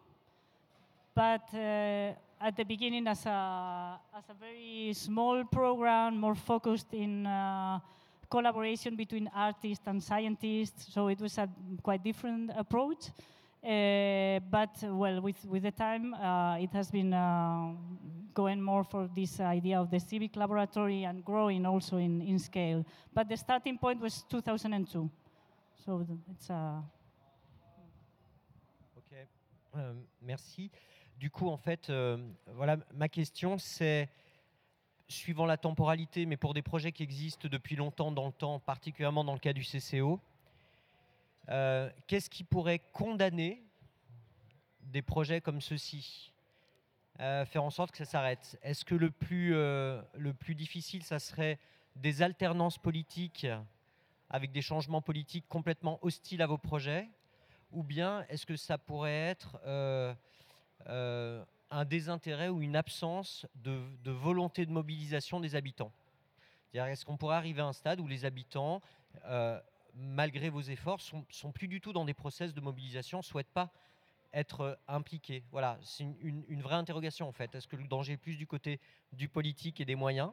[1.13, 7.25] but uh, at the beginning as a, as a very small program, more focused in
[7.27, 7.79] uh,
[8.29, 10.93] collaboration between artists and scientists.
[10.93, 11.49] So it was a
[11.83, 13.09] quite different approach.
[13.63, 17.73] Uh, but well, with, with the time, uh, it has been uh,
[18.33, 22.85] going more for this idea of the civic laboratory and growing also in, in scale.
[23.13, 25.09] But the starting point was 2002.
[25.85, 26.83] So it's a
[28.95, 29.27] Ok,
[29.75, 30.71] Euh, merci.
[31.19, 32.17] Du coup, en fait, euh,
[32.53, 34.07] voilà, ma question, c'est,
[35.07, 39.23] suivant la temporalité, mais pour des projets qui existent depuis longtemps dans le temps, particulièrement
[39.23, 40.19] dans le cas du CCO,
[41.49, 43.63] euh, qu'est-ce qui pourrait condamner
[44.81, 46.33] des projets comme ceux-ci
[47.17, 48.59] Faire en sorte que ça s'arrête?
[48.61, 51.57] Est-ce que le plus, euh, le plus difficile, ça serait
[51.95, 53.47] des alternances politiques
[54.29, 57.09] avec des changements politiques complètement hostiles à vos projets?
[57.71, 60.13] Ou bien est-ce que ça pourrait être euh,
[61.71, 65.91] un désintérêt ou une absence de, volonté de mobilisation des habitants?
[66.73, 68.79] Est-ce qu'on pourrait arriver à un stade où les habitants,
[69.97, 73.71] malgré vos efforts, sont, sont plus du tout dans des process de mobilisation, souhaitent pas
[74.33, 77.53] être euh, impliqués Voilà, c'est une, vraie interrogation en fait.
[77.55, 78.79] Est-ce que le danger est plus du côté
[79.13, 80.31] du politique et des moyens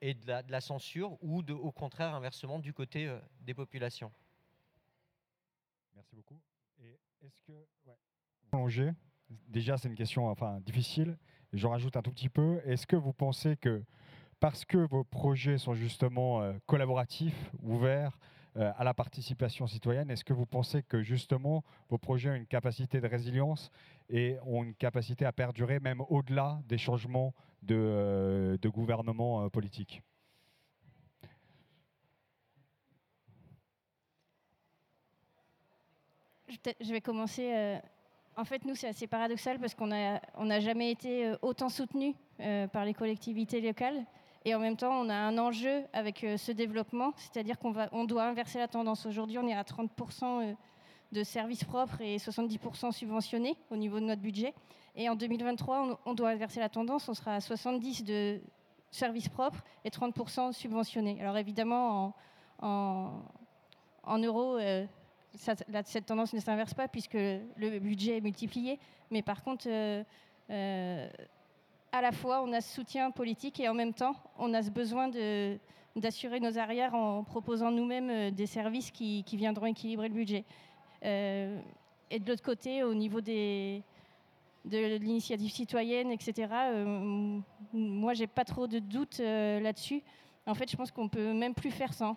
[0.00, 4.12] et de la, censure ou de, au contraire inversement du côté euh, des populations?
[5.94, 6.40] Merci beaucoup.
[7.20, 7.52] Est-ce que
[9.48, 11.18] Déjà, c'est une question enfin difficile.
[11.52, 12.62] Je rajoute un tout petit peu.
[12.64, 13.82] Est-ce que vous pensez que
[14.40, 18.18] parce que vos projets sont justement euh, collaboratifs, ouverts
[18.58, 23.00] à la participation citoyenne, est-ce que vous pensez que justement vos projets ont une capacité
[23.00, 23.70] de résilience
[24.10, 30.02] et ont une capacité à perdurer même au-delà des changements de, euh, gouvernement euh, politique?
[36.80, 37.52] Je vais commencer.
[37.52, 37.78] euh,
[38.36, 41.68] En fait, nous, c'est assez paradoxal parce qu'on n'a on n'a jamais été euh, autant
[41.68, 44.04] soutenus euh, par les collectivités locales.
[44.48, 48.04] Et en même temps, on a un enjeu avec euh, ce développement, c'est-à-dire qu'on on
[48.04, 49.04] doit inverser la tendance.
[49.04, 50.54] Aujourd'hui, on est à 30% euh,
[51.12, 54.54] de services propres et 70% subventionnés au niveau de notre budget.
[54.96, 58.40] Et en 2023, on, doit inverser la tendance, on sera à 70% de
[58.90, 61.20] services propres et 30% subventionnés.
[61.20, 62.14] Alors évidemment,
[62.62, 63.20] en,
[64.18, 64.86] euros, euh,
[65.34, 68.78] cette tendance ne s'inverse pas puisque le budget est multiplié.
[69.10, 69.68] Mais par contre,
[71.92, 74.70] à la fois, on a ce soutien politique et en même temps, on a ce
[74.70, 75.08] besoin
[75.96, 80.44] d'assurer nos arrières en proposant nous-mêmes euh, des services qui, qui viendront équilibrer le budget.
[81.04, 81.60] Euh,
[82.10, 83.82] et de l'autre côté, au niveau des,
[84.64, 87.40] de l'initiative citoyenne, etc., euh,
[87.72, 90.02] moi, j'ai pas trop de doutes euh, là-dessus.
[90.46, 92.16] En fait, je pense qu'on peut même plus faire sans.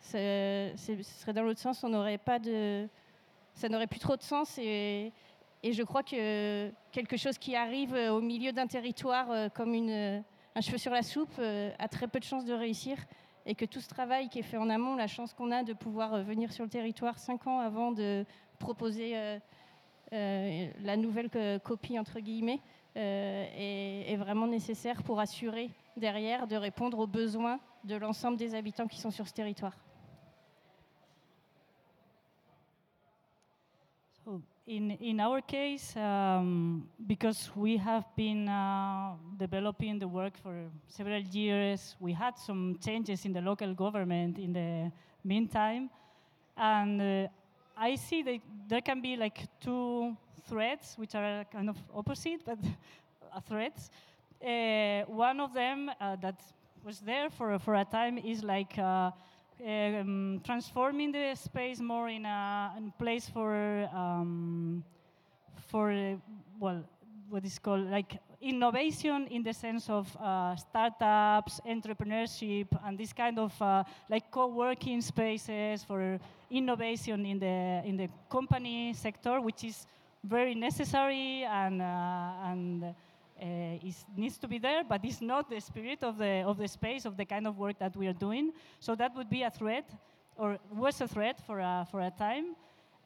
[0.00, 0.72] Ce
[1.20, 2.88] serait dans l'autre sens, on n'aurait pas de,
[3.52, 4.58] ça n'aurait plus trop de sens.
[4.58, 5.12] Et,
[5.62, 9.74] et je crois que quelque chose qui arrive euh, au milieu d'un territoire euh, comme
[9.74, 10.20] euh,
[10.54, 12.96] un cheveu sur la soupe a très peu de chances de réussir.
[13.46, 15.72] Et que tout ce travail qui est fait en amont, la chance qu'on a de
[15.72, 18.26] pouvoir venir sur le territoire cinq ans avant de
[18.58, 19.14] proposer
[20.12, 22.60] la nouvelle co- copie, entre guillemets,
[22.94, 29.00] est vraiment nécessaire pour assurer derrière de répondre aux besoins de l'ensemble des habitants qui
[29.00, 29.76] sont sur ce territoire.
[34.68, 40.54] In, in our case, um, because we have been uh, developing the work for
[40.86, 44.92] several years, we had some changes in the local government in the
[45.24, 45.88] meantime.
[46.54, 47.28] And uh,
[47.78, 50.14] I see that there can be like two
[50.46, 52.58] threats, which are kind of opposite, but
[53.48, 53.90] threats.
[54.44, 56.42] Uh, one of them uh, that
[56.84, 59.12] was there for, for a time is like uh,
[59.66, 64.84] um, transforming the space more in a, in place for, um,
[65.70, 66.16] for uh,
[66.58, 66.84] well,
[67.28, 73.38] what is called like innovation in the sense of uh, startups, entrepreneurship, and this kind
[73.38, 76.18] of uh, like co-working spaces for
[76.50, 79.86] innovation in the in the company sector, which is
[80.24, 82.94] very necessary and uh, and
[83.40, 87.04] is, needs to be there, but it's not the spirit of the of the space
[87.04, 88.52] of the kind of work that we are doing.
[88.80, 89.88] So that would be a threat,
[90.36, 92.56] or was a threat for a for a time.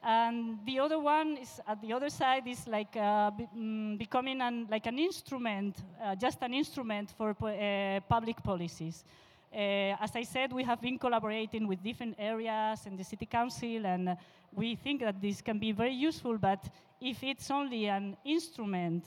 [0.05, 4.41] And the other one is at the other side is like uh, be, mm, becoming
[4.41, 9.05] an, like an instrument, uh, just an instrument for uh, public policies.
[9.55, 13.87] Uh, as I said, we have been collaborating with different areas and the city council,
[13.87, 14.17] and
[14.53, 16.37] we think that this can be very useful.
[16.37, 16.69] But
[17.01, 19.05] if it's only an instrument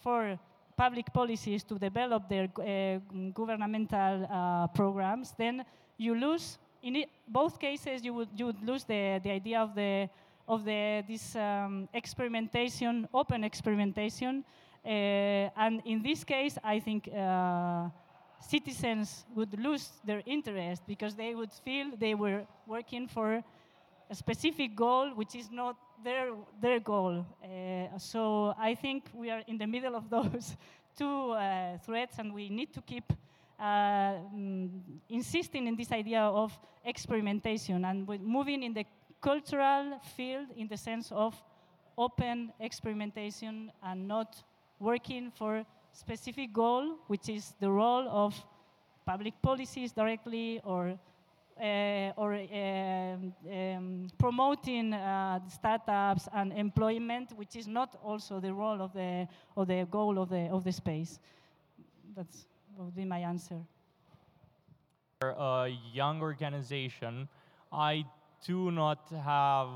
[0.00, 0.36] for
[0.76, 2.98] public policies to develop their uh,
[3.32, 5.64] governmental uh, programs, then
[5.96, 6.58] you lose.
[6.82, 10.08] In it, both cases, you would you would lose the the idea of the
[10.48, 14.44] of the, this um, experimentation, open experimentation.
[14.84, 17.88] Uh, and in this case, I think uh,
[18.40, 23.42] citizens would lose their interest because they would feel they were working for
[24.10, 27.24] a specific goal which is not their, their goal.
[27.42, 30.56] Uh, so I think we are in the middle of those
[30.96, 33.12] two uh, threats and we need to keep
[33.58, 33.64] uh,
[34.34, 34.68] mm,
[35.08, 38.84] insisting in this idea of experimentation and moving in the
[39.20, 41.40] cultural field in the sense of
[41.96, 44.42] open experimentation and not
[44.80, 48.34] working for specific goal, which is the role of
[49.06, 50.98] public policies directly or
[52.16, 58.92] or um, um, promoting uh, startups and employment, which is not also the role of
[58.92, 61.18] the of the goal of the of the space.
[62.16, 62.46] That's
[62.76, 63.60] would be my answer.
[65.22, 67.28] A young organization,
[67.72, 68.04] I
[68.44, 69.68] do not have.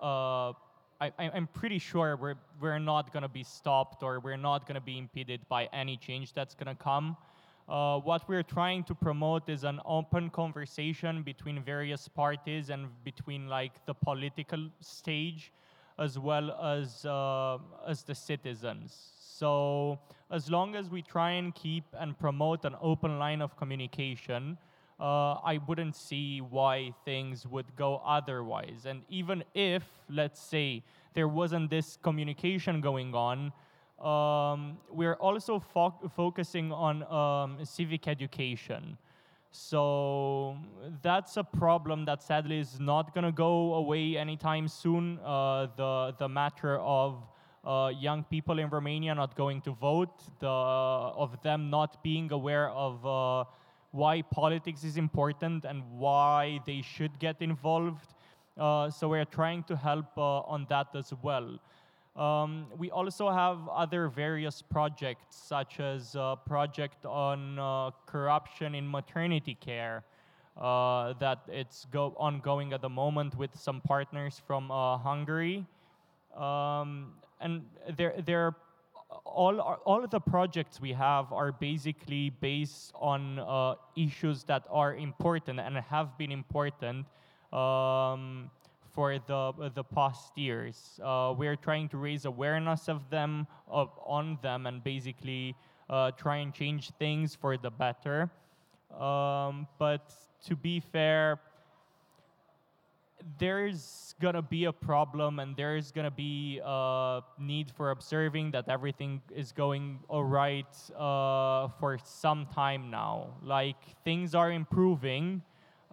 [0.00, 0.52] Uh,
[1.00, 4.74] I, am pretty sure we're we're not going to be stopped or we're not going
[4.74, 7.16] to be impeded by any change that's going to come.
[7.68, 13.46] Uh, what we're trying to promote is an open conversation between various parties and between
[13.46, 15.52] like the political stage
[15.98, 18.96] as well as uh, as the citizens.
[19.18, 19.98] So
[20.30, 24.56] as long as we try and keep and promote an open line of communication,
[24.98, 28.86] uh, I wouldn't see why things would go otherwise.
[28.86, 30.82] And even if, let's say,
[31.14, 33.52] there wasn't this communication going on,
[34.00, 38.96] um, we're also fo focusing on um, civic education.
[39.50, 40.56] So
[41.02, 45.18] that's a problem that sadly is not going to go away anytime soon.
[45.24, 47.26] Uh, the the matter of
[47.64, 52.68] uh, young people in Romania not going to vote, the of them not being aware
[52.70, 53.44] of uh,
[53.90, 58.14] why politics is important and why they should get involved.
[58.56, 61.58] Uh, so we're trying to help uh, on that as well.
[62.18, 68.90] Um, we also have other various projects, such as a project on uh, corruption in
[68.90, 70.02] maternity care,
[70.56, 75.64] uh, that it's go ongoing at the moment with some partners from uh, Hungary.
[76.36, 77.62] Um, and
[77.96, 78.56] there, there
[79.24, 84.96] all, all of the projects we have are basically based on uh, issues that are
[84.96, 87.06] important and have been important
[87.52, 88.50] um,
[88.92, 91.00] for the, the past years.
[91.02, 95.54] Uh, we're trying to raise awareness of them, of, on them, and basically
[95.90, 98.30] uh, try and change things for the better.
[98.98, 100.12] Um, but
[100.46, 101.40] to be fair,
[103.38, 109.20] there's gonna be a problem and there's gonna be a need for observing that everything
[109.34, 110.66] is going all right
[110.96, 113.34] uh, for some time now.
[113.42, 115.42] Like things are improving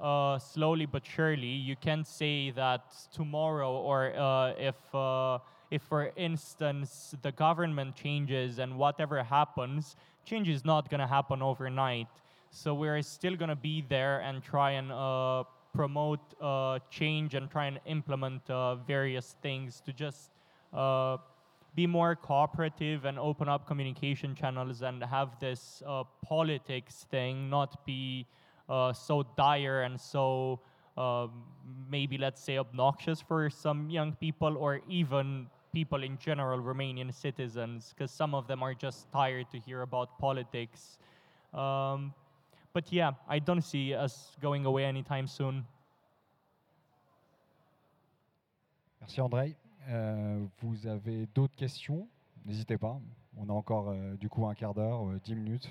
[0.02, 1.48] uh, slowly but surely.
[1.48, 5.40] You can't say that tomorrow or uh, if uh,
[5.72, 12.10] if for instance the government changes and whatever happens, change is not gonna happen overnight.
[12.52, 15.44] So we're still gonna be there and try and uh,
[15.74, 20.30] promote uh, change and try and implement uh, various things to just
[21.76, 25.84] be more cooperative and open up communication channels and have this
[26.22, 28.26] politics thing not be
[28.94, 30.60] so dire and so
[30.98, 31.44] um,
[31.90, 37.94] maybe let's say obnoxious for some young people or even people in general, Romanian citizens,
[37.94, 40.98] because some of them are just tired to hear about politics.
[41.54, 42.14] Um,
[42.74, 45.66] but yeah, I don't see us going away anytime soon.
[49.02, 49.56] Merci André.
[49.90, 52.08] Euh, vous avez d'autres questions
[52.46, 53.00] N'hésitez pas.
[53.38, 55.68] On a encore euh, du coup un quart d'heure, euh, dix minutes.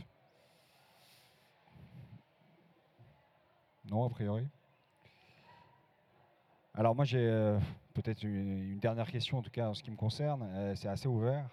[3.91, 4.49] Non, a priori.
[6.73, 7.59] Alors moi j'ai euh,
[7.93, 10.43] peut-être une, dernière question en tout cas en ce qui me concerne.
[10.55, 11.47] Euh, c'est assez ouvert.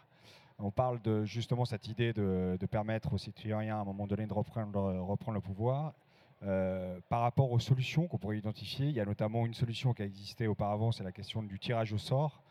[0.57, 4.33] On parle de justement cette idée de, permettre aux citoyens à un moment donné de
[4.33, 5.93] reprendre, le pouvoir.
[6.43, 10.01] Euh, par rapport aux solutions qu'on pourrait identifier, il y a notamment une solution qui
[10.03, 12.41] a existé auparavant, c'est la question du tirage au sort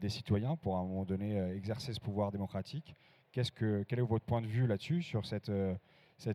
[0.00, 2.94] des citoyens pour à un moment donné exercer ce pouvoir démocratique.
[3.32, 5.48] Quel est votre point de vue là-dessus, sur cette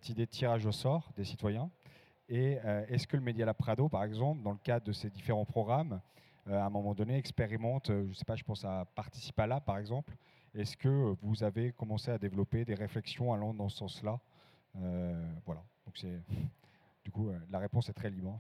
[0.10, 1.70] idée de tirage au sort des citoyens?
[2.30, 5.10] Et euh, est-ce que le Media Lab Prado, par exemple, dans le cadre de ces
[5.10, 6.02] différents programmes,
[6.48, 9.46] euh, à un moment donné, expérimente, euh, je ne sais pas, je pense à Participa
[9.48, 10.16] Lab, par exemple,
[10.56, 14.20] est-ce que vous avez commencé à développer des réflexions allant dans ce sens-là?
[15.46, 16.22] Voilà, donc c'est...
[17.04, 18.40] Du coup, la réponse est très libre.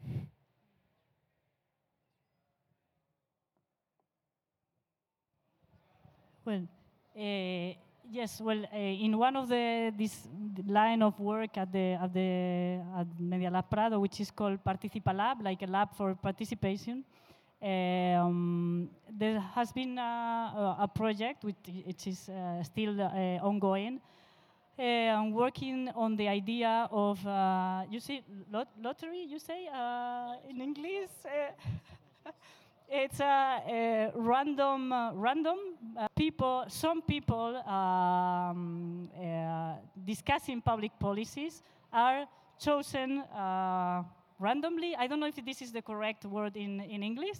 [6.45, 6.67] Well,
[7.15, 7.73] uh,
[8.09, 8.41] yes.
[8.41, 10.27] Well, uh, in one of the this
[10.67, 15.41] line of work at the at the at Medialab Prado, which is called Participa Lab,
[15.41, 17.03] like a lab for participation,
[17.61, 23.99] um, there has been a, a project which is uh, still uh, ongoing.
[24.77, 29.25] I'm working on the idea of uh, you see lot- lottery.
[29.29, 31.11] You say uh, in English.
[32.89, 35.57] It's a, a random, uh, random
[35.97, 36.65] uh, people.
[36.67, 39.75] Some people um, uh,
[40.05, 42.25] discussing public policies are
[42.59, 44.03] chosen uh,
[44.39, 44.95] randomly.
[44.95, 47.37] I don't know if this is the correct word in in English.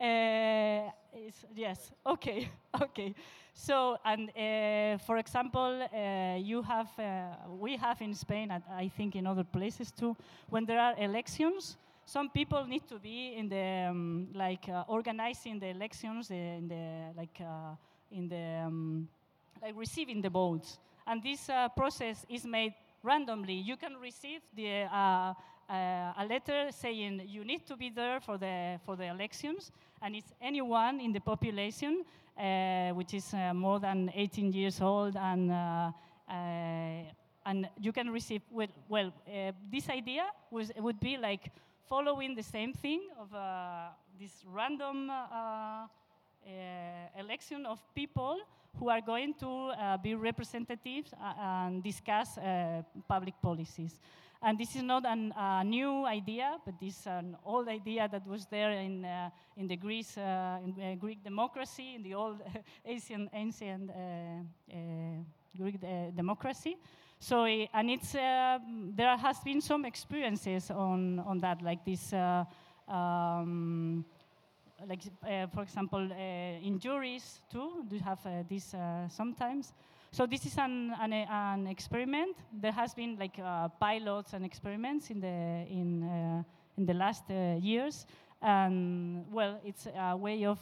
[0.00, 0.90] Uh,
[1.54, 1.90] yes.
[2.06, 2.48] Okay.
[2.82, 3.14] Okay.
[3.54, 5.88] So, and uh, for example,
[6.38, 6.90] you have,
[7.58, 10.14] we have in Spain, and I think in other places too,
[10.50, 15.58] when there are elections, some people need to be in the um, like uh, organizing
[15.58, 17.74] the elections, in the like uh,
[18.12, 19.08] in the um,
[19.60, 23.54] like receiving the votes, and this uh, process is made randomly.
[23.54, 25.34] You can receive the uh,
[25.68, 30.14] uh, a letter saying you need to be there for the for the elections, and
[30.14, 32.04] it's anyone in the population
[32.38, 35.52] uh, which is more than 18 years old and.
[37.48, 38.66] And you can receive well.
[38.88, 41.52] well uh, this idea was would be like
[41.88, 45.86] following the same thing of uh, this random uh, uh,
[47.18, 48.38] election of people
[48.78, 52.38] who are going to uh, be representatives uh, and discuss
[53.08, 54.00] public policies.
[54.42, 58.46] And this is not a new idea, but this is an old idea that was
[58.46, 59.06] there in,
[59.56, 62.42] in the Greece, in Greek democracy, in the old
[62.84, 63.90] ancient, ancient
[65.56, 65.80] Greek
[66.14, 66.76] democracy.
[67.18, 68.58] So, eh, and it's, uh,
[68.94, 72.44] there has been some experiences on, on that, like this, uh,
[72.88, 74.04] um,
[74.86, 78.74] like uh, for example, uh, in juries too, do have this
[79.08, 79.72] sometimes.
[80.12, 82.36] So this is an, an, an experiment.
[82.52, 86.42] There has been like uh, pilots and experiments in the in uh,
[86.78, 88.06] in the last uh, years,
[88.40, 90.58] and well, it's a way of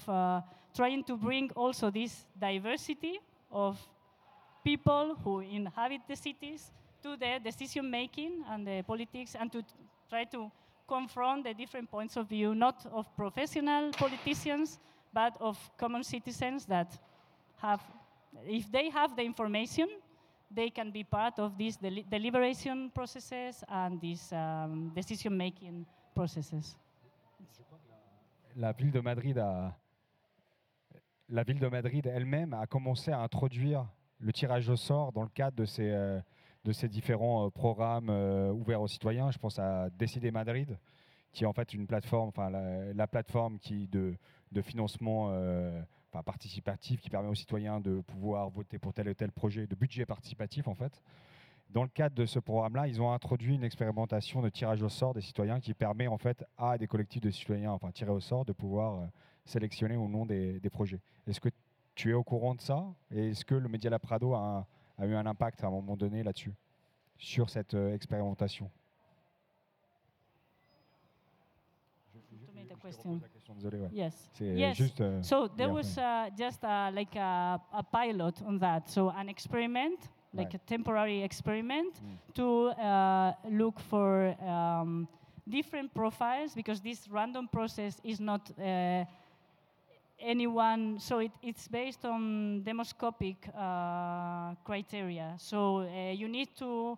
[0.74, 3.78] trying to bring also this diversity of
[4.64, 9.62] people who inhabit the cities to the decision making and the politics and to
[10.08, 10.50] try to
[10.88, 14.78] confront the different points of view, not of professional politicians,
[15.12, 16.98] but of common citizens that
[17.58, 17.80] have,
[18.46, 19.88] if they have the information,
[20.50, 26.76] they can be part of these deli- deliberation processes and these um, decision making processes.
[28.56, 29.74] la ville de Madrid a,
[31.28, 33.84] la ville de Madrid elle-même a commencé à introduire
[34.18, 36.20] le tirage au sort dans le cadre de ces, euh,
[36.88, 39.30] différents euh, programmes euh, ouverts aux citoyens.
[39.30, 40.78] Je pense à Décider Madrid,
[41.32, 44.16] qui est en fait une plateforme, enfin la, la plateforme qui de,
[44.62, 45.34] financement
[46.24, 50.06] participatif qui permet aux citoyens de pouvoir voter pour tel ou tel projet, de budget
[50.06, 51.02] participatif en fait.
[51.70, 55.12] Dans le cadre de ce programme-là, ils ont introduit une expérimentation de tirage au sort
[55.12, 58.44] des citoyens qui permet en fait à des collectifs de citoyens, enfin tirés au sort,
[58.44, 59.08] de pouvoir
[59.44, 61.00] sélectionner au nom des, des projets.
[61.26, 61.48] Est-ce que
[61.94, 62.84] tu es au courant de ça?
[63.10, 64.66] Et est-ce que le Media Lab Prado a,
[65.00, 66.54] eu un impact à un moment donné là-dessus,
[67.18, 68.70] sur cette euh, expérimentation?
[72.82, 73.20] Question.
[73.92, 74.30] Yes.
[74.34, 74.76] C'est yes.
[74.76, 75.00] juste.
[75.00, 78.82] euh, so there was uh, just uh, like a, a pilot on that.
[78.88, 80.54] So an experiment, like Right.
[80.54, 82.34] a temporary experiment, Mm.
[82.34, 85.08] to uh, look for um,
[85.46, 88.50] different profiles because this random process is not.
[90.18, 95.34] Anyone so it, it's based on demoscopic uh, criteria.
[95.38, 96.96] So uh, you need to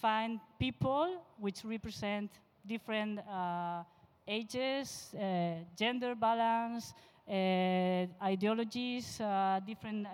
[0.00, 2.30] find people which represent
[2.66, 3.82] different uh,
[4.26, 6.94] ages uh, gender balance
[7.26, 10.06] uh, ideologies, uh, different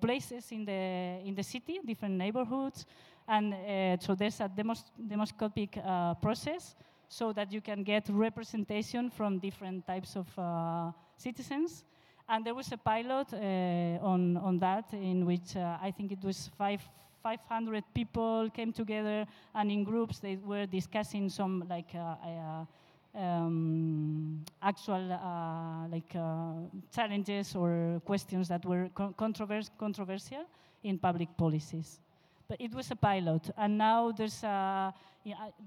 [0.00, 2.86] places in the in the city, different neighborhoods,
[3.26, 3.54] and
[4.00, 5.78] so there's a demos demoscopic
[6.22, 6.76] process
[7.08, 10.28] so that you can get representation from different types of
[11.16, 11.84] citizens.
[12.28, 16.22] And there was a pilot uh, on, on that in which uh, I think it
[16.24, 16.82] was five,
[17.22, 22.64] 500 people came together and in groups they were discussing some like uh, uh,
[23.16, 26.52] um, actual uh, like uh,
[26.94, 30.44] challenges or questions that were con- controvers- controversial
[30.82, 32.00] in public policies.
[32.48, 34.94] But it was a pilot, and now there's a,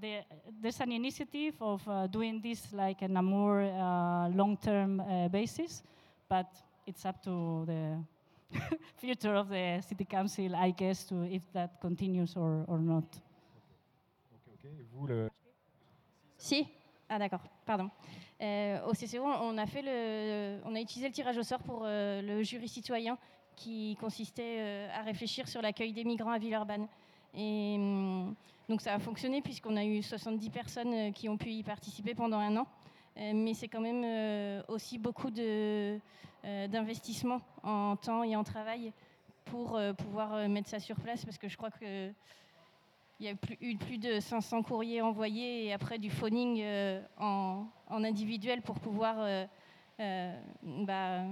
[0.00, 0.24] the,
[0.60, 5.82] there's an initiative of uh, doing this like in a more uh, long-term uh, basis,
[6.28, 6.46] but
[6.86, 7.98] it's up to the
[8.96, 13.04] future of the city council, I guess, to if that continues or, or not.
[14.92, 15.30] Vous, le-
[16.36, 16.66] Si
[17.08, 17.90] Ah d'accord, pardon.
[18.40, 21.82] Euh, au CCO, on a, fait le, on a utilisé le tirage au sort pour
[21.84, 23.18] euh, le jury citoyen
[23.56, 26.86] qui consistait euh, à réfléchir sur l'accueil des migrants à Villeurbanne.
[27.34, 28.34] Et hum,
[28.70, 32.14] donc ça a fonctionné puisqu'on a eu 70 personnes euh, qui ont pu y participer
[32.14, 32.68] pendant un an.
[33.16, 38.92] Euh, mais c'est quand même euh, aussi beaucoup d'investissement en temps et en travail
[39.44, 42.12] pour pouvoir mettre ça sur place parce que je crois que
[43.18, 46.62] il y a eu plus de 500 courriers envoyés et après du phoning
[47.18, 49.48] en, individuel pour pouvoir
[49.98, 51.24] bah,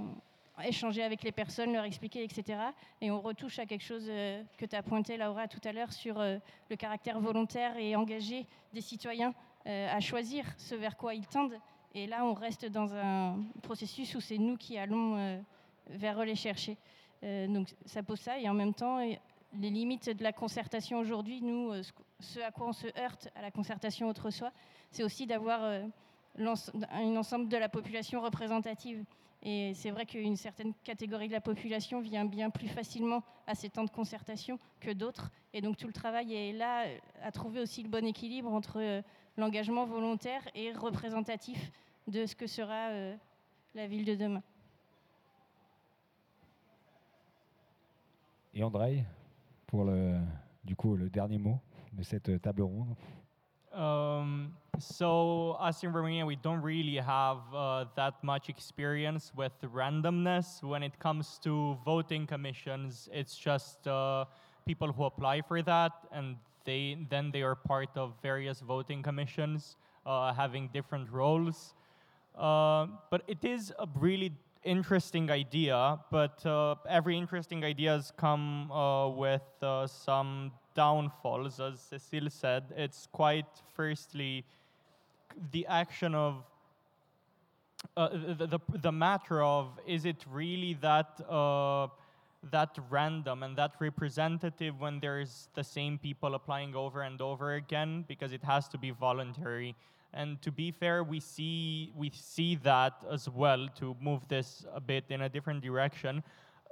[0.67, 2.59] échanger avec les personnes, leur expliquer, etc.
[3.01, 5.93] Et on retouche à quelque chose euh, que tu as pointé, Laura, tout à l'heure,
[5.93, 6.39] sur euh,
[6.71, 9.35] le caractère volontaire et engagé des citoyens
[9.67, 11.59] euh, à choisir ce vers quoi ils tendent.
[11.95, 15.43] Et là, on reste dans un processus où c'est nous qui allons
[15.89, 16.77] vers eux les chercher.
[17.23, 21.73] Donc ça pose ça et en même temps, les limites de la concertation aujourd'hui, nous,
[22.21, 24.53] ce, à quoi on se heurte à la concertation autre soi,
[24.91, 25.63] c'est aussi d'avoir
[26.39, 29.03] un ensemble de la population représentative.
[29.43, 33.70] Et c'est vrai qu'une certaine catégorie de la population vient bien plus facilement à ces
[33.70, 35.30] temps de concertation que d'autres.
[35.53, 38.80] Et donc tout le travail est là euh, à trouver aussi le bon équilibre entre
[38.80, 39.01] euh,
[39.36, 41.70] l'engagement volontaire et représentatif
[42.09, 43.16] de ce que sera euh,
[43.74, 44.43] la ville de demain.
[48.55, 49.05] Et Andrei,
[49.66, 50.18] pour le,
[50.64, 51.61] du coup, le dernier mot
[51.93, 52.97] de cette table ronde.
[53.73, 60.62] Um, so us in Romania, we don't really have uh, that much experience with randomness
[60.62, 63.09] when it comes to voting commissions.
[63.12, 64.25] It's just uh,
[64.66, 69.77] people who apply for that, and they then they are part of various voting commissions,
[70.07, 71.75] uh, having different roles.
[72.37, 74.33] Uh, but it is a really
[74.64, 79.43] interesting idea, but uh, every interesting ideas come uh, with
[79.87, 81.59] some downfalls.
[81.59, 84.45] As Cecile said, it's quite firstly
[85.51, 86.45] the action of
[87.97, 88.09] uh,
[88.39, 91.89] the, the, the matter of is it really that uh,
[92.53, 98.05] that random and that representative when there's the same people applying over and over again
[98.07, 99.74] because it has to be voluntary
[100.14, 104.81] and to be fair we see we see that as well to move this a
[104.81, 106.22] bit in a different direction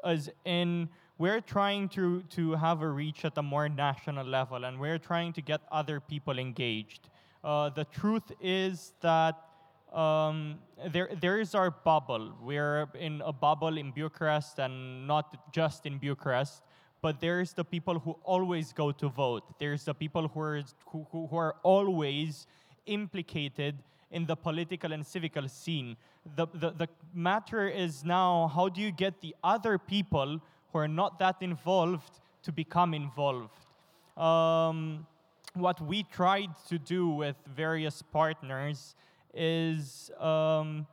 [0.04, 0.88] as in
[1.18, 5.32] we're trying to to have a reach at a more national level and we're trying
[5.32, 7.08] to get other people engaged
[7.44, 9.36] uh, the truth is that
[9.92, 10.58] um,
[10.88, 12.34] there, there is our bubble.
[12.42, 16.62] We're in a bubble in Bucharest and not just in Bucharest,
[17.00, 19.58] but there's the people who always go to vote.
[19.58, 22.46] There's the people who are, who, who are always
[22.86, 23.76] implicated
[24.10, 25.96] in the political and civical scene.
[26.36, 30.40] The, the, the matter is now how do you get the other people
[30.76, 33.60] who are not that involved to become involved?
[34.16, 35.06] Um,
[35.54, 38.94] what we tried to do with various partners
[39.32, 40.86] is um,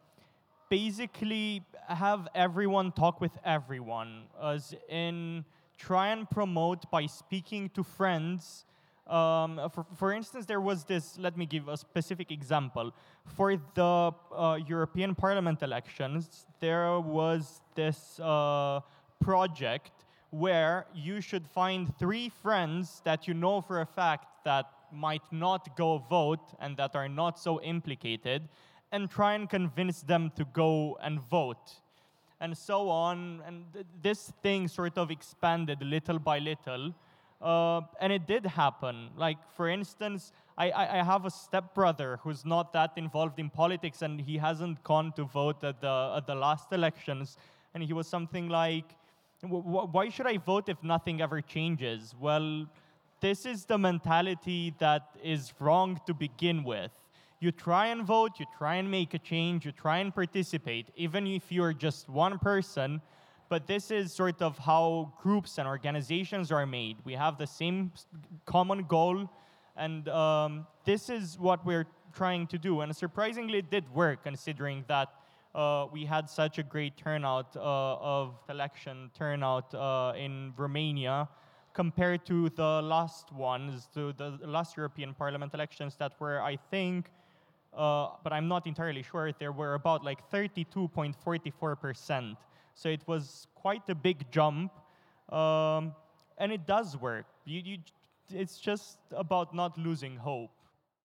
[0.70, 5.44] basically have everyone talk with everyone, as in
[5.78, 8.66] try and promote by speaking to friends.
[9.08, 12.94] Um, for, for instance, there was this, let me give a specific example.
[13.36, 18.80] For the uh, European Parliament elections, there was this uh,
[19.24, 19.92] project
[20.30, 25.76] where you should find three friends that you know for a fact that might not
[25.76, 28.42] go vote and that are not so implicated
[28.92, 31.74] and try and convince them to go and vote.
[32.40, 33.42] And so on.
[33.48, 36.94] And th- this thing sort of expanded little by little
[37.42, 39.10] uh, and it did happen.
[39.18, 44.02] Like for instance I, I, I have a stepbrother who's not that involved in politics
[44.02, 47.38] and he hasn't gone to vote at the, at the last elections.
[47.74, 49.03] And he was something like "Wh- wh-
[49.50, 52.16] why should I vote if nothing ever changes?
[52.20, 52.66] Well,
[53.20, 56.92] this is the mentality that is wrong to begin with.
[57.44, 61.28] you try and vote, you try and make a change, you try and participate, even
[61.28, 63.02] if you're just one person.
[63.50, 66.96] But this is sort of how groups and organizations are made.
[67.04, 67.92] We have the same
[68.46, 69.30] common goal,
[69.76, 72.80] and um, this is what we're trying to do.
[72.82, 75.10] And surprisingly, it did work, considering that
[75.56, 81.30] uh, we had such a great turnout uh, of election turnout uh, in Romania
[81.74, 87.12] compared to the last ones, to the last European Parliament elections that were, I think,
[87.76, 92.38] uh, but I'm not entirely sure, there were about like 32.44%.
[92.76, 94.72] So it was quite a big jump,
[95.30, 95.94] um,
[96.38, 97.26] and it does work.
[97.46, 97.78] You, you,
[98.30, 100.52] it's just about not losing hope.